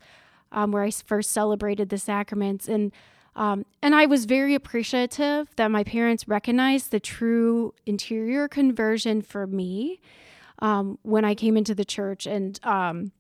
[0.53, 2.93] um, where I first celebrated the sacraments, and
[3.37, 9.47] um, and I was very appreciative that my parents recognized the true interior conversion for
[9.47, 10.01] me
[10.61, 13.13] um, when I came into the church, and um,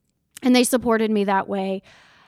[0.42, 1.82] and they supported me that way.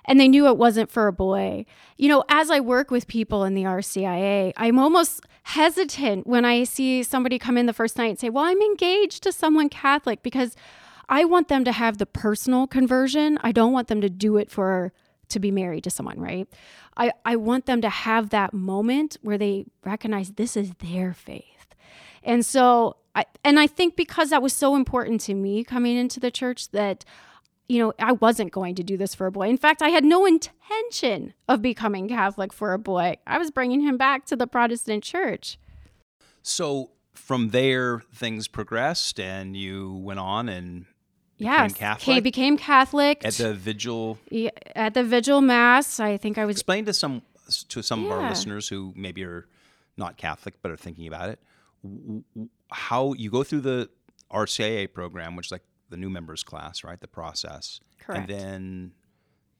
[0.05, 1.67] And they knew it wasn't for a boy.
[1.99, 6.65] You know, as I work with people in the RCIA, I'm almost hesitant when I
[6.65, 10.23] see somebody come in the first night and say, Well, I'm engaged to someone Catholic
[10.23, 10.57] because
[11.09, 13.39] I want them to have the personal conversion.
[13.43, 14.93] I don't want them to do it for
[15.29, 16.49] to be married to someone, right?
[16.97, 21.75] I, I want them to have that moment where they recognize this is their faith.
[22.23, 26.21] And so I, and I think because that was so important to me coming into
[26.21, 27.05] the church that
[27.69, 29.49] you know, I wasn't going to do this for a boy.
[29.49, 33.19] In fact, I had no intention of becoming Catholic for a boy.
[33.27, 35.59] I was bringing him back to the Protestant church.
[36.43, 40.87] So from there, things progressed, and you went on and
[41.39, 42.23] yes, Catholic.
[42.23, 44.19] became Catholic at the vigil.
[44.31, 46.01] Yeah, at the vigil mass.
[46.01, 46.57] I think I was.
[46.57, 47.23] Explain to some
[47.69, 48.07] to some yeah.
[48.07, 49.47] of our listeners who maybe are
[49.97, 51.41] not Catholic but are thinking about it
[52.71, 53.89] how you go through the
[54.31, 57.01] RCIA program, which is like the new members class, right?
[57.01, 57.81] The process.
[57.99, 58.31] Correct.
[58.31, 58.93] And then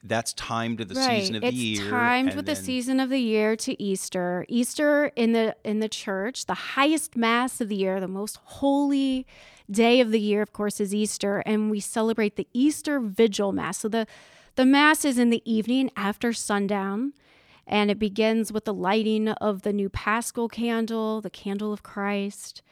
[0.03, 1.21] that's timed to the right.
[1.21, 1.83] season of it's the year.
[1.83, 2.55] It's timed with then...
[2.55, 4.45] the season of the year to Easter.
[4.49, 9.27] Easter in the in the church, the highest mass of the year, the most holy
[9.71, 13.79] day of the year, of course, is Easter, and we celebrate the Easter Vigil Mass.
[13.79, 14.07] So the
[14.59, 17.13] the mass is in the evening after sundown.
[17.65, 22.63] And it begins with the lighting of the new paschal candle, the candle of Christ.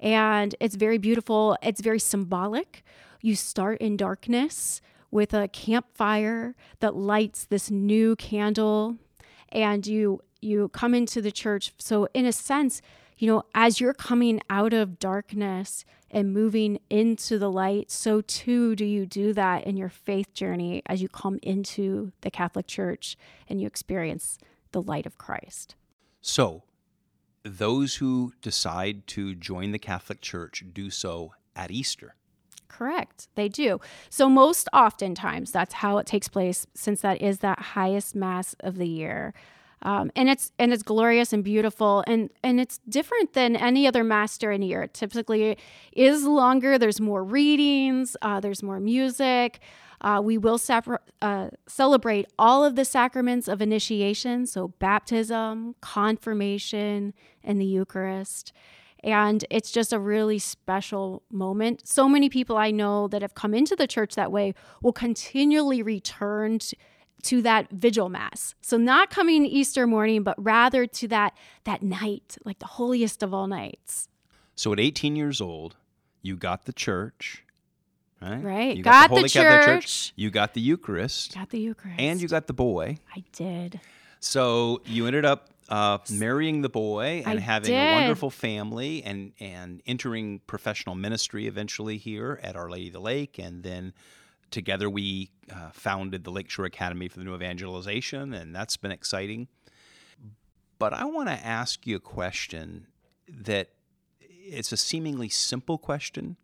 [0.00, 1.56] And it's very beautiful.
[1.62, 2.82] It's very symbolic.
[3.20, 4.80] You start in darkness
[5.12, 8.96] with a campfire that lights this new candle
[9.50, 11.72] and you you come into the church.
[11.78, 12.82] So in a sense,
[13.18, 18.76] you know, as you're coming out of darkness and moving into the light, so too
[18.76, 23.16] do you do that in your faith journey as you come into the Catholic Church
[23.48, 24.38] and you experience
[24.72, 25.74] the light of Christ.
[26.20, 26.62] So,
[27.42, 32.14] those who decide to join the Catholic Church do so at Easter.
[32.68, 33.28] Correct.
[33.34, 33.80] They do.
[34.10, 38.76] So most oftentimes that's how it takes place since that is that highest mass of
[38.76, 39.34] the year.
[39.82, 44.02] Um, and it's and it's glorious and beautiful and and it's different than any other
[44.02, 44.82] mass in year.
[44.82, 45.56] It typically
[45.92, 46.78] is longer.
[46.78, 48.16] There's more readings.
[48.22, 49.60] Uh, there's more music.
[50.00, 57.14] Uh, we will separ- uh, celebrate all of the sacraments of initiation, so baptism, confirmation,
[57.42, 58.52] and the Eucharist.
[59.02, 61.86] And it's just a really special moment.
[61.86, 65.82] So many people I know that have come into the church that way will continually
[65.82, 66.76] return to,
[67.22, 68.54] to that vigil mass.
[68.60, 73.34] So not coming Easter morning, but rather to that that night, like the holiest of
[73.34, 74.08] all nights.
[74.54, 75.76] So at 18 years old,
[76.22, 77.44] you got the church,
[78.20, 78.42] right?
[78.42, 78.76] Right.
[78.76, 79.64] You got, got the, the church.
[79.64, 80.12] church.
[80.16, 81.34] You got the Eucharist.
[81.34, 82.00] Got the Eucharist.
[82.00, 82.98] And you got the boy.
[83.14, 83.80] I did.
[84.20, 87.92] So you ended up uh, marrying the boy and I having did.
[87.92, 93.00] a wonderful family and and entering professional ministry eventually here at Our Lady of the
[93.00, 93.92] Lake and then
[94.50, 99.48] together we uh, founded the Lakeshore Academy for the New Evangelization and that's been exciting.
[100.78, 102.86] But I want to ask you a question.
[103.28, 103.68] that
[104.20, 106.36] it's a seemingly simple question,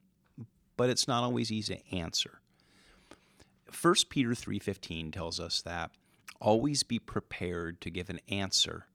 [0.76, 2.40] but it's not always easy to answer.
[3.72, 5.90] 1 Peter 3:15 tells us that
[6.40, 8.86] always be prepared to give an answer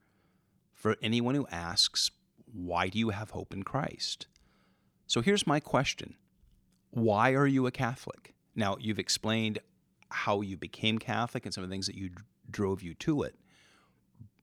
[0.73, 2.11] for anyone who asks,
[2.45, 4.27] "Why do you have hope in Christ?"
[5.07, 6.15] So here's my question.
[6.91, 8.35] Why are you a Catholic?
[8.55, 9.59] Now, you've explained
[10.09, 12.09] how you became Catholic and some of the things that you
[12.49, 13.35] drove you to it.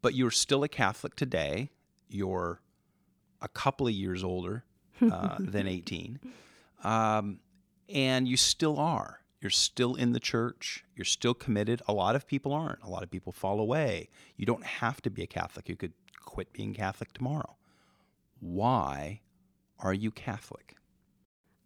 [0.02, 1.70] But you're still a Catholic today.
[2.08, 2.60] You're
[3.42, 4.64] a couple of years older
[5.02, 6.20] uh, than 18.
[6.84, 7.40] Um,
[7.88, 9.20] and you still are.
[9.40, 10.84] You're still in the church.
[10.94, 11.82] You're still committed.
[11.86, 12.82] A lot of people aren't.
[12.82, 14.08] A lot of people fall away.
[14.36, 15.68] You don't have to be a Catholic.
[15.68, 15.92] You could
[16.24, 17.56] quit being Catholic tomorrow.
[18.40, 19.20] Why
[19.78, 20.76] are you Catholic?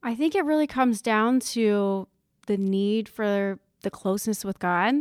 [0.02, 2.08] I think it really comes down to
[2.50, 4.96] the need for the closeness with God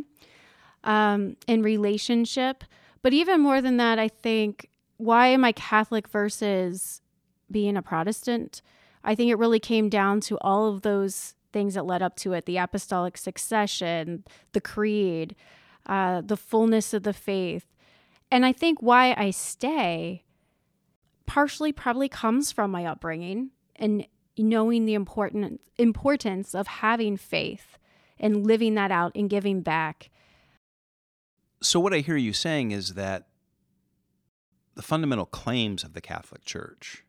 [0.84, 2.64] um, in relationship.
[3.02, 7.02] But even more than that, I think why am I Catholic versus
[7.50, 8.62] being a Protestant?
[9.04, 12.34] I think it really came down to all of those things that led up to
[12.34, 15.36] it the apostolic succession, the creed,
[15.88, 17.66] uh, the fullness of the faith.
[18.30, 20.24] And I think why I stay
[21.26, 24.06] partially probably comes from my upbringing and
[24.40, 27.78] knowing the important importance of having faith
[28.20, 30.10] and living that out and giving back.
[31.62, 33.28] So what I hear you saying is that
[34.76, 37.04] the fundamental claims of the Catholic Church,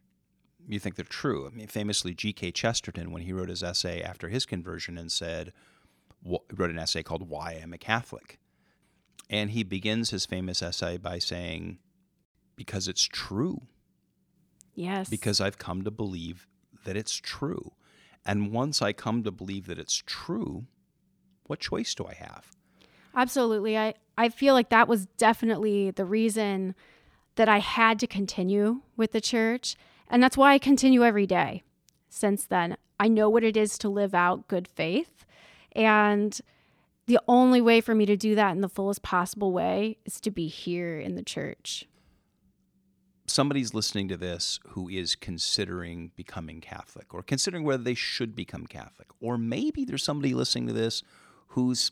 [0.69, 1.47] you think they're true.
[1.47, 2.53] I mean, famously, G.K.
[2.53, 5.53] Chesterton, when he wrote his essay after his conversion and said,
[6.25, 8.39] wrote an essay called Why I Am a Catholic.
[9.29, 11.79] And he begins his famous essay by saying,
[12.57, 13.63] Because it's true.
[14.75, 15.09] Yes.
[15.09, 16.49] Because I've come to believe
[16.85, 17.73] that it's true.
[18.25, 20.67] And once I come to believe that it's true,
[21.47, 22.51] what choice do I have?
[23.15, 23.77] Absolutely.
[23.77, 26.75] I, I feel like that was definitely the reason
[27.37, 29.77] that I had to continue with the church.
[30.09, 31.63] And that's why I continue every day
[32.09, 32.77] since then.
[32.99, 35.25] I know what it is to live out good faith.
[35.73, 36.39] And
[37.07, 40.31] the only way for me to do that in the fullest possible way is to
[40.31, 41.89] be here in the church
[43.31, 48.67] somebody's listening to this who is considering becoming Catholic or considering whether they should become
[48.67, 51.03] Catholic, or maybe there's somebody listening to this
[51.49, 51.91] who's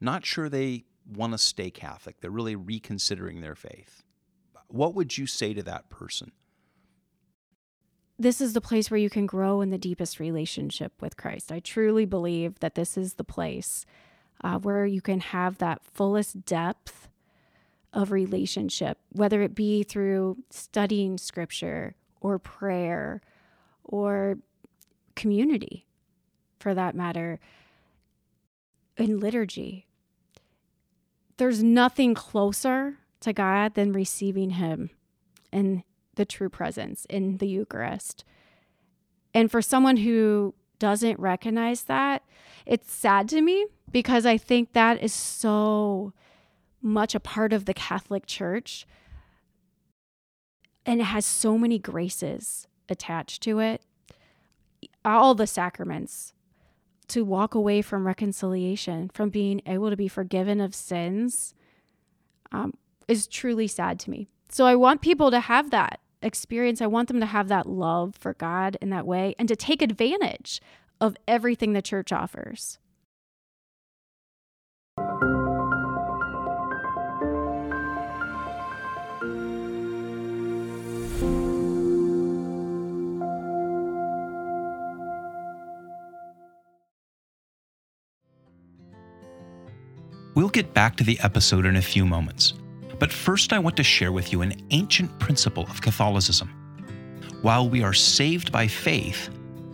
[0.00, 0.84] not sure they
[1.14, 4.02] want to stay Catholic, they're really reconsidering their faith.
[4.68, 6.32] What would you say to that person?
[8.18, 11.52] This is the place where you can grow in the deepest relationship with Christ.
[11.52, 13.86] I truly believe that this is the place
[14.42, 17.07] uh, where you can have that fullest depth
[17.92, 23.20] of relationship, whether it be through studying scripture or prayer
[23.84, 24.38] or
[25.14, 25.86] community
[26.58, 27.40] for that matter,
[28.96, 29.86] in liturgy.
[31.36, 34.90] There's nothing closer to God than receiving Him
[35.52, 35.84] in
[36.16, 38.24] the true presence in the Eucharist.
[39.32, 42.24] And for someone who doesn't recognize that,
[42.66, 46.12] it's sad to me because I think that is so
[46.80, 48.86] much a part of the Catholic Church.
[50.86, 53.82] And it has so many graces attached to it.
[55.04, 56.32] All the sacraments
[57.08, 61.54] to walk away from reconciliation, from being able to be forgiven of sins,
[62.52, 62.74] um,
[63.06, 64.28] is truly sad to me.
[64.50, 66.80] So I want people to have that experience.
[66.80, 69.82] I want them to have that love for God in that way and to take
[69.82, 70.60] advantage
[71.00, 72.78] of everything the church offers.
[90.48, 92.54] We'll get back to the episode in a few moments.
[92.98, 96.48] But first, I want to share with you an ancient principle of Catholicism.
[97.42, 99.28] While we are saved by faith,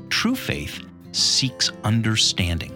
[0.09, 2.75] true faith seeks understanding.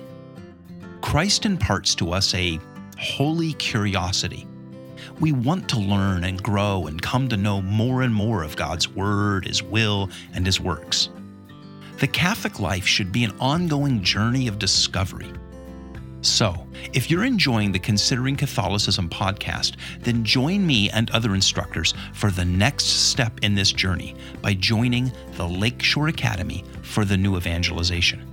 [1.01, 2.61] Christ imparts to us a
[3.01, 4.47] holy curiosity.
[5.19, 8.89] We want to learn and grow and come to know more and more of God's
[8.89, 11.09] Word, His will, and His works.
[11.99, 15.33] The Catholic life should be an ongoing journey of discovery
[16.23, 22.31] so, if you're enjoying the Considering Catholicism podcast, then join me and other instructors for
[22.33, 28.27] the next step in this journey by joining the Lakeshore Academy for the New Evangelization.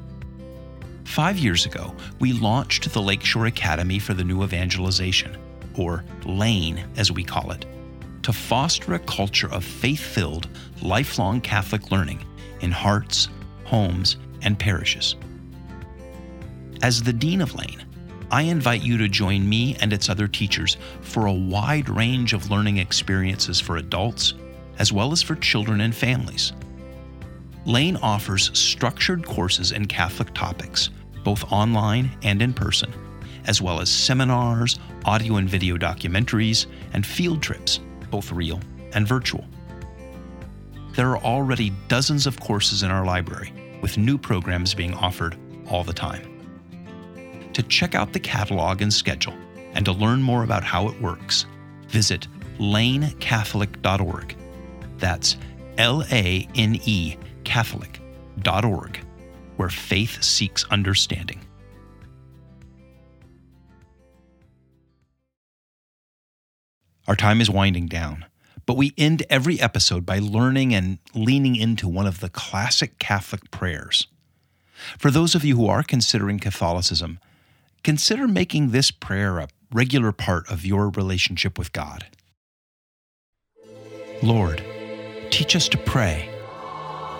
[1.04, 5.38] Five years ago, we launched the Lakeshore Academy for the New Evangelization,
[5.78, 7.66] or LANE as we call it,
[8.24, 10.50] to foster a culture of faith filled,
[10.82, 12.26] lifelong Catholic learning
[12.62, 13.30] in hearts,
[13.66, 15.16] homes, and parishes.
[16.82, 17.84] As the Dean of Lane,
[18.32, 22.52] I invite you to join me and its other teachers for a wide range of
[22.52, 24.34] learning experiences for adults,
[24.78, 26.54] as well as for children and families.
[27.66, 30.90] Lane offers structured courses in Catholic topics,
[31.24, 32.92] both online and in person,
[33.46, 37.80] as well as seminars, audio and video documentaries, and field trips,
[38.12, 38.60] both real
[38.94, 39.46] and virtual.
[40.94, 45.84] There are already dozens of courses in our library, with new programs being offered all
[45.84, 46.35] the time.
[47.56, 49.34] To check out the catalog and schedule,
[49.76, 51.45] and to learn more about how it works,
[51.88, 52.28] visit
[52.60, 54.36] lanecatholic.org.
[54.97, 55.38] That's
[55.78, 58.99] L A N E Catholic.org,
[59.56, 61.39] where faith seeks understanding.
[67.08, 68.26] Our time is winding down,
[68.66, 73.49] but we end every episode by learning and leaning into one of the classic Catholic
[73.49, 74.08] prayers.
[74.97, 77.20] For those of you who are considering Catholicism,
[77.86, 82.04] consider making this prayer a regular part of your relationship with God.
[84.24, 84.66] Lord,
[85.30, 86.28] teach us to pray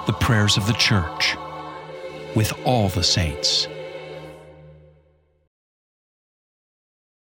[0.08, 1.38] the prayers of the Church
[2.36, 3.68] with all the saints.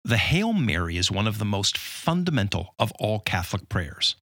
[0.04, 4.16] The Hail Mary is one of the most fundamental of all Catholic prayers.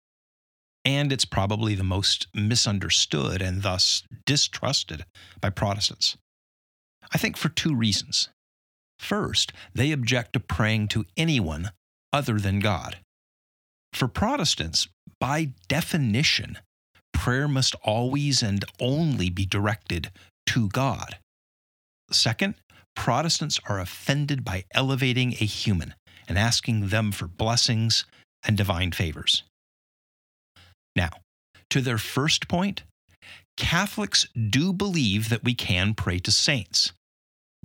[0.85, 5.05] And it's probably the most misunderstood and thus distrusted
[5.41, 6.17] by Protestants.
[7.15, 8.31] I think for two reasons.
[8.99, 11.71] First, they object to praying to anyone
[12.13, 12.99] other than God.
[13.93, 14.89] For Protestants,
[15.21, 16.59] by definition,
[17.13, 20.11] prayer must always and only be directed
[20.49, 21.19] to God.
[22.11, 22.55] Second,
[22.95, 25.95] Protestants are offended by elevating a human
[26.29, 28.05] and asking them for blessings
[28.45, 29.43] and divine favors.
[30.95, 31.11] Now,
[31.71, 32.83] to their first point,
[33.57, 36.93] Catholics do believe that we can pray to saints,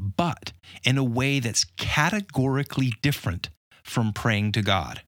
[0.02, 0.52] but
[0.84, 3.50] in a way that's categorically different
[3.84, 5.02] from praying to God.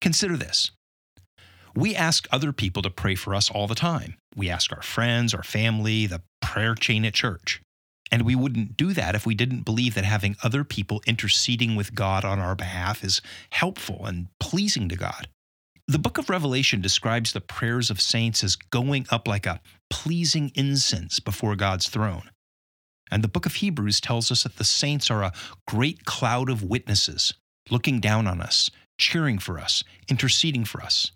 [0.00, 0.70] Consider this
[1.74, 4.16] we ask other people to pray for us all the time.
[4.36, 7.62] We ask our friends, our family, the prayer chain at church.
[8.10, 11.94] And we wouldn't do that if we didn't believe that having other people interceding with
[11.94, 15.28] God on our behalf is helpful and pleasing to God.
[15.88, 20.52] The book of Revelation describes the prayers of saints as going up like a pleasing
[20.54, 22.30] incense before God's throne.
[23.12, 25.34] And the book of Hebrews tells us that the saints are a
[25.68, 27.34] great cloud of witnesses
[27.70, 31.12] looking down on us, cheering for us, interceding for us.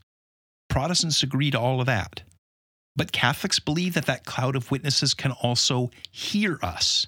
[0.68, 2.20] Protestants agree to all of that.
[2.96, 7.06] But Catholics believe that that cloud of witnesses can also hear us.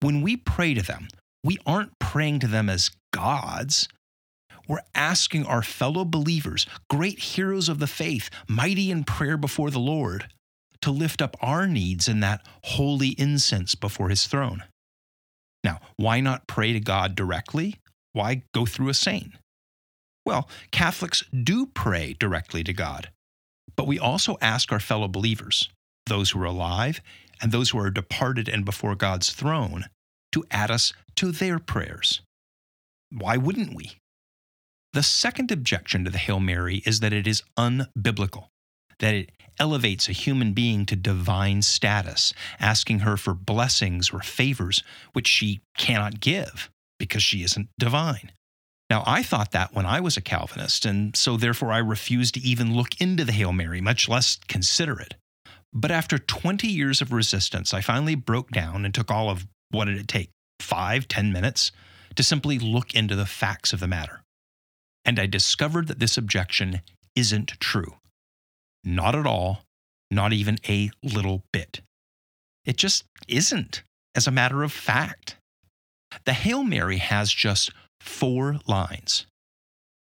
[0.00, 1.08] When we pray to them,
[1.44, 3.88] we aren't praying to them as gods.
[4.66, 9.80] We're asking our fellow believers, great heroes of the faith, mighty in prayer before the
[9.80, 10.28] Lord,
[10.82, 14.64] to lift up our needs in that holy incense before his throne.
[15.64, 17.76] Now, why not pray to God directly?
[18.12, 19.32] Why go through a saint?
[20.26, 23.10] Well, Catholics do pray directly to God,
[23.76, 25.68] but we also ask our fellow believers,
[26.06, 27.00] those who are alive
[27.40, 29.86] and those who are departed and before God's throne,
[30.32, 32.22] to add us to their prayers.
[33.10, 33.98] Why wouldn't we?
[34.92, 38.46] The second objection to the Hail Mary is that it is unbiblical,
[38.98, 44.82] that it elevates a human being to divine status, asking her for blessings or favors
[45.12, 48.32] which she cannot give because she isn't divine.
[48.90, 52.40] Now, I thought that when I was a Calvinist, and so therefore I refused to
[52.40, 55.14] even look into the Hail Mary, much less consider it.
[55.72, 59.86] But after 20 years of resistance, I finally broke down and took all of what
[59.86, 60.28] did it take?
[60.60, 61.72] Five, ten minutes
[62.14, 64.22] to simply look into the facts of the matter.
[65.04, 66.82] And I discovered that this objection
[67.16, 67.94] isn't true.
[68.84, 69.62] Not at all,
[70.10, 71.80] not even a little bit.
[72.64, 73.82] It just isn't,
[74.14, 75.36] as a matter of fact.
[76.24, 77.70] The Hail Mary has just
[78.00, 79.26] four lines.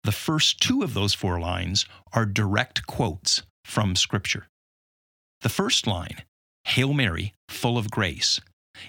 [0.04, 4.48] The first two of those four lines are direct quotes from Scripture.
[5.42, 6.24] The first line,
[6.66, 8.40] Hail Mary, full of grace,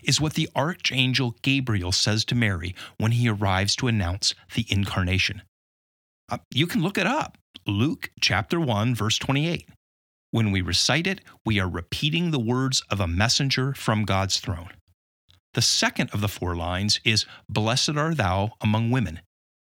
[0.03, 5.43] is what the Archangel Gabriel says to Mary when he arrives to announce the incarnation.
[6.29, 7.37] Uh, you can look it up.
[7.67, 9.69] Luke chapter 1, verse 28.
[10.31, 14.71] When we recite it, we are repeating the words of a messenger from God's throne.
[15.55, 19.21] The second of the four lines is Blessed are thou among women,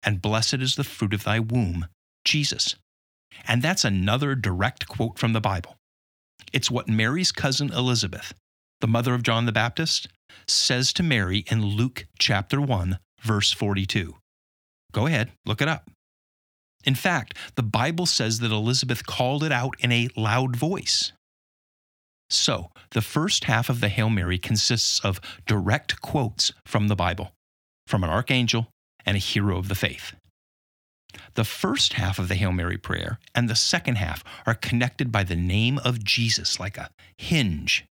[0.03, 1.87] and blessed is the fruit of thy womb,
[2.25, 2.75] Jesus.
[3.47, 5.77] And that's another direct quote from the Bible.
[6.51, 8.33] It's what Mary's cousin Elizabeth,
[8.81, 10.09] the mother of John the Baptist,
[10.47, 14.15] says to Mary in Luke chapter 1, verse 42.
[14.91, 15.89] Go ahead, look it up.
[16.85, 21.11] In fact, the Bible says that Elizabeth called it out in a loud voice.
[22.29, 27.31] So, the first half of the Hail Mary consists of direct quotes from the Bible,
[27.87, 28.67] from an archangel
[29.05, 30.13] and a hero of the faith.
[31.33, 35.23] The first half of the Hail Mary prayer and the second half are connected by
[35.23, 37.85] the name of Jesus like a hinge.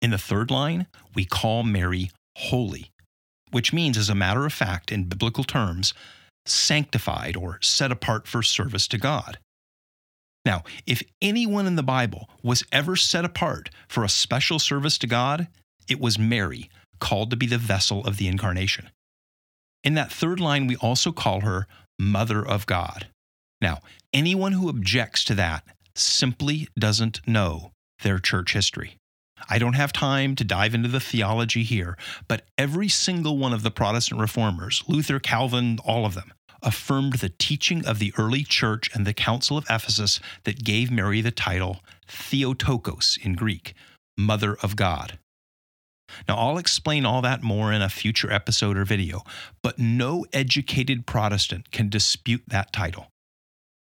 [0.00, 2.90] In the third line, we call Mary holy,
[3.50, 5.92] which means, as a matter of fact, in biblical terms,
[6.46, 9.38] sanctified or set apart for service to God.
[10.44, 15.06] Now, if anyone in the Bible was ever set apart for a special service to
[15.06, 15.48] God,
[15.88, 18.90] it was Mary, called to be the vessel of the incarnation.
[19.84, 21.66] In that third line, we also call her
[21.98, 23.08] Mother of God.
[23.60, 23.80] Now,
[24.12, 25.64] anyone who objects to that
[25.94, 27.72] simply doesn't know
[28.02, 28.96] their church history.
[29.48, 31.96] I don't have time to dive into the theology here,
[32.28, 36.32] but every single one of the Protestant reformers, Luther, Calvin, all of them,
[36.62, 41.20] affirmed the teaching of the early church and the Council of Ephesus that gave Mary
[41.20, 43.74] the title Theotokos in Greek,
[44.18, 45.18] Mother of God.
[46.28, 49.22] Now, I'll explain all that more in a future episode or video,
[49.62, 53.08] but no educated Protestant can dispute that title.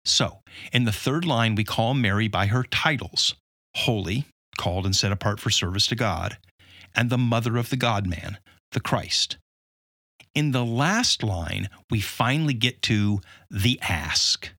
[0.04, 0.38] So,
[0.72, 3.34] in the third line, we call Mary by her titles
[3.74, 4.24] Holy,
[4.56, 6.38] called and set apart for service to God,
[6.94, 8.38] and the Mother of the God man,
[8.72, 9.36] the Christ.
[10.34, 14.50] In the last line, we finally get to the ask.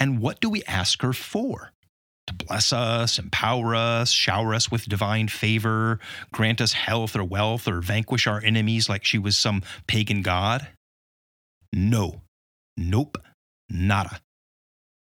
[0.00, 1.72] And what do we ask her for?
[2.28, 5.98] to bless us, empower us, shower us with divine favor,
[6.30, 10.68] grant us health or wealth, or vanquish our enemies like she was some pagan god?
[11.72, 12.20] No.
[12.76, 13.18] Nope.
[13.68, 14.20] Nada.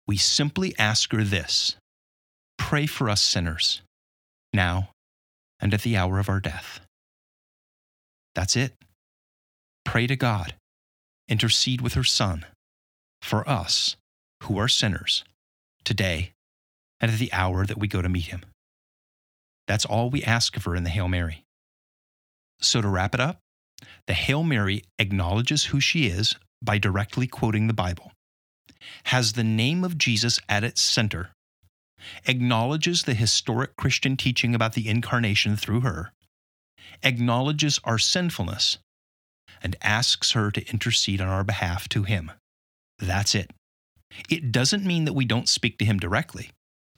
[0.07, 1.75] We simply ask her this
[2.57, 3.81] Pray for us sinners,
[4.53, 4.89] now
[5.59, 6.79] and at the hour of our death.
[8.35, 8.73] That's it.
[9.85, 10.55] Pray to God.
[11.27, 12.45] Intercede with her Son
[13.21, 13.95] for us
[14.43, 15.23] who are sinners
[15.83, 16.31] today
[17.01, 18.41] and at the hour that we go to meet him.
[19.67, 21.43] That's all we ask of her in the Hail Mary.
[22.61, 23.39] So, to wrap it up,
[24.07, 28.11] the Hail Mary acknowledges who she is by directly quoting the Bible,
[29.05, 31.29] has the name of Jesus at its center,
[32.25, 36.11] acknowledges the historic Christian teaching about the incarnation through her,
[37.03, 38.77] acknowledges our sinfulness,
[39.61, 42.31] and asks her to intercede on our behalf to Him.
[42.97, 43.51] That's it.
[44.29, 46.51] It doesn't mean that we don't speak to Him directly.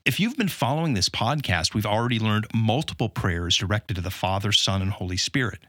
[0.04, 4.52] If you've been following this podcast, we've already learned multiple prayers directed to the Father,
[4.52, 5.60] Son, and Holy Spirit.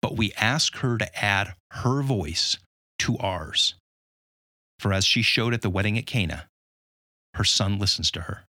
[0.00, 2.56] But we ask her to add her voice
[3.00, 3.74] to ours.
[4.80, 6.48] For as she showed at the wedding at Cana,
[7.34, 8.44] her son listens to her.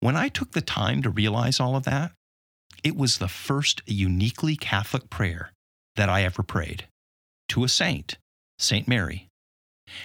[0.00, 2.12] When I took the time to realize all of that,
[2.82, 5.52] it was the first uniquely Catholic prayer
[5.96, 6.86] that I ever prayed
[7.48, 8.18] to a saint,
[8.58, 8.86] St.
[8.86, 9.28] Mary.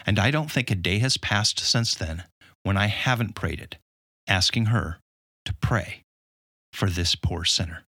[0.05, 2.23] And I don't think a day has passed since then
[2.63, 3.77] when I haven't prayed it
[4.27, 4.99] asking her
[5.45, 6.03] to pray
[6.71, 7.83] for this poor sinner.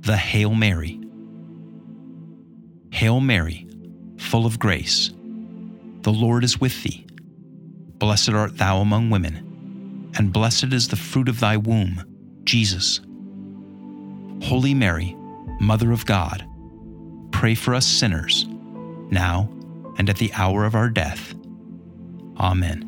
[0.00, 0.98] The Hail Mary.
[2.92, 3.68] Hail Mary,
[4.18, 5.10] full of grace,
[6.02, 7.06] the Lord is with thee.
[8.00, 12.02] Blessed art thou among women, and blessed is the fruit of thy womb,
[12.44, 13.02] Jesus.
[14.42, 15.14] Holy Mary,
[15.60, 16.42] Mother of God,
[17.30, 18.46] pray for us sinners,
[19.10, 19.50] now
[19.98, 21.34] and at the hour of our death.
[22.38, 22.86] Amen.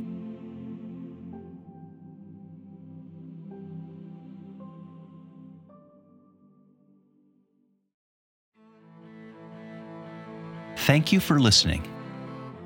[10.79, 11.92] Thank you for listening.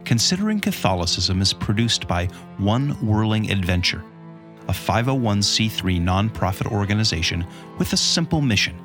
[0.06, 2.26] Considering Catholicism is produced by
[2.58, 4.04] One Whirling Adventure,
[4.68, 7.44] a 501c3 nonprofit organization
[7.78, 8.80] with a simple mission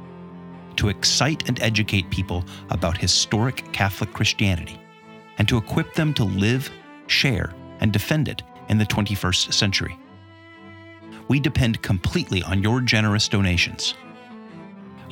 [0.77, 4.79] to excite and educate people about historic Catholic Christianity
[5.37, 6.71] and to equip them to live,
[7.05, 9.95] share, and defend it in the 21st century.
[11.27, 13.93] We depend completely on your generous donations.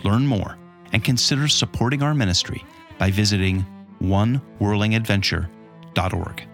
[0.04, 0.58] Learn more
[0.92, 2.66] and consider supporting our ministry
[2.98, 3.64] by visiting
[5.96, 6.49] onewhirlingadventure.org.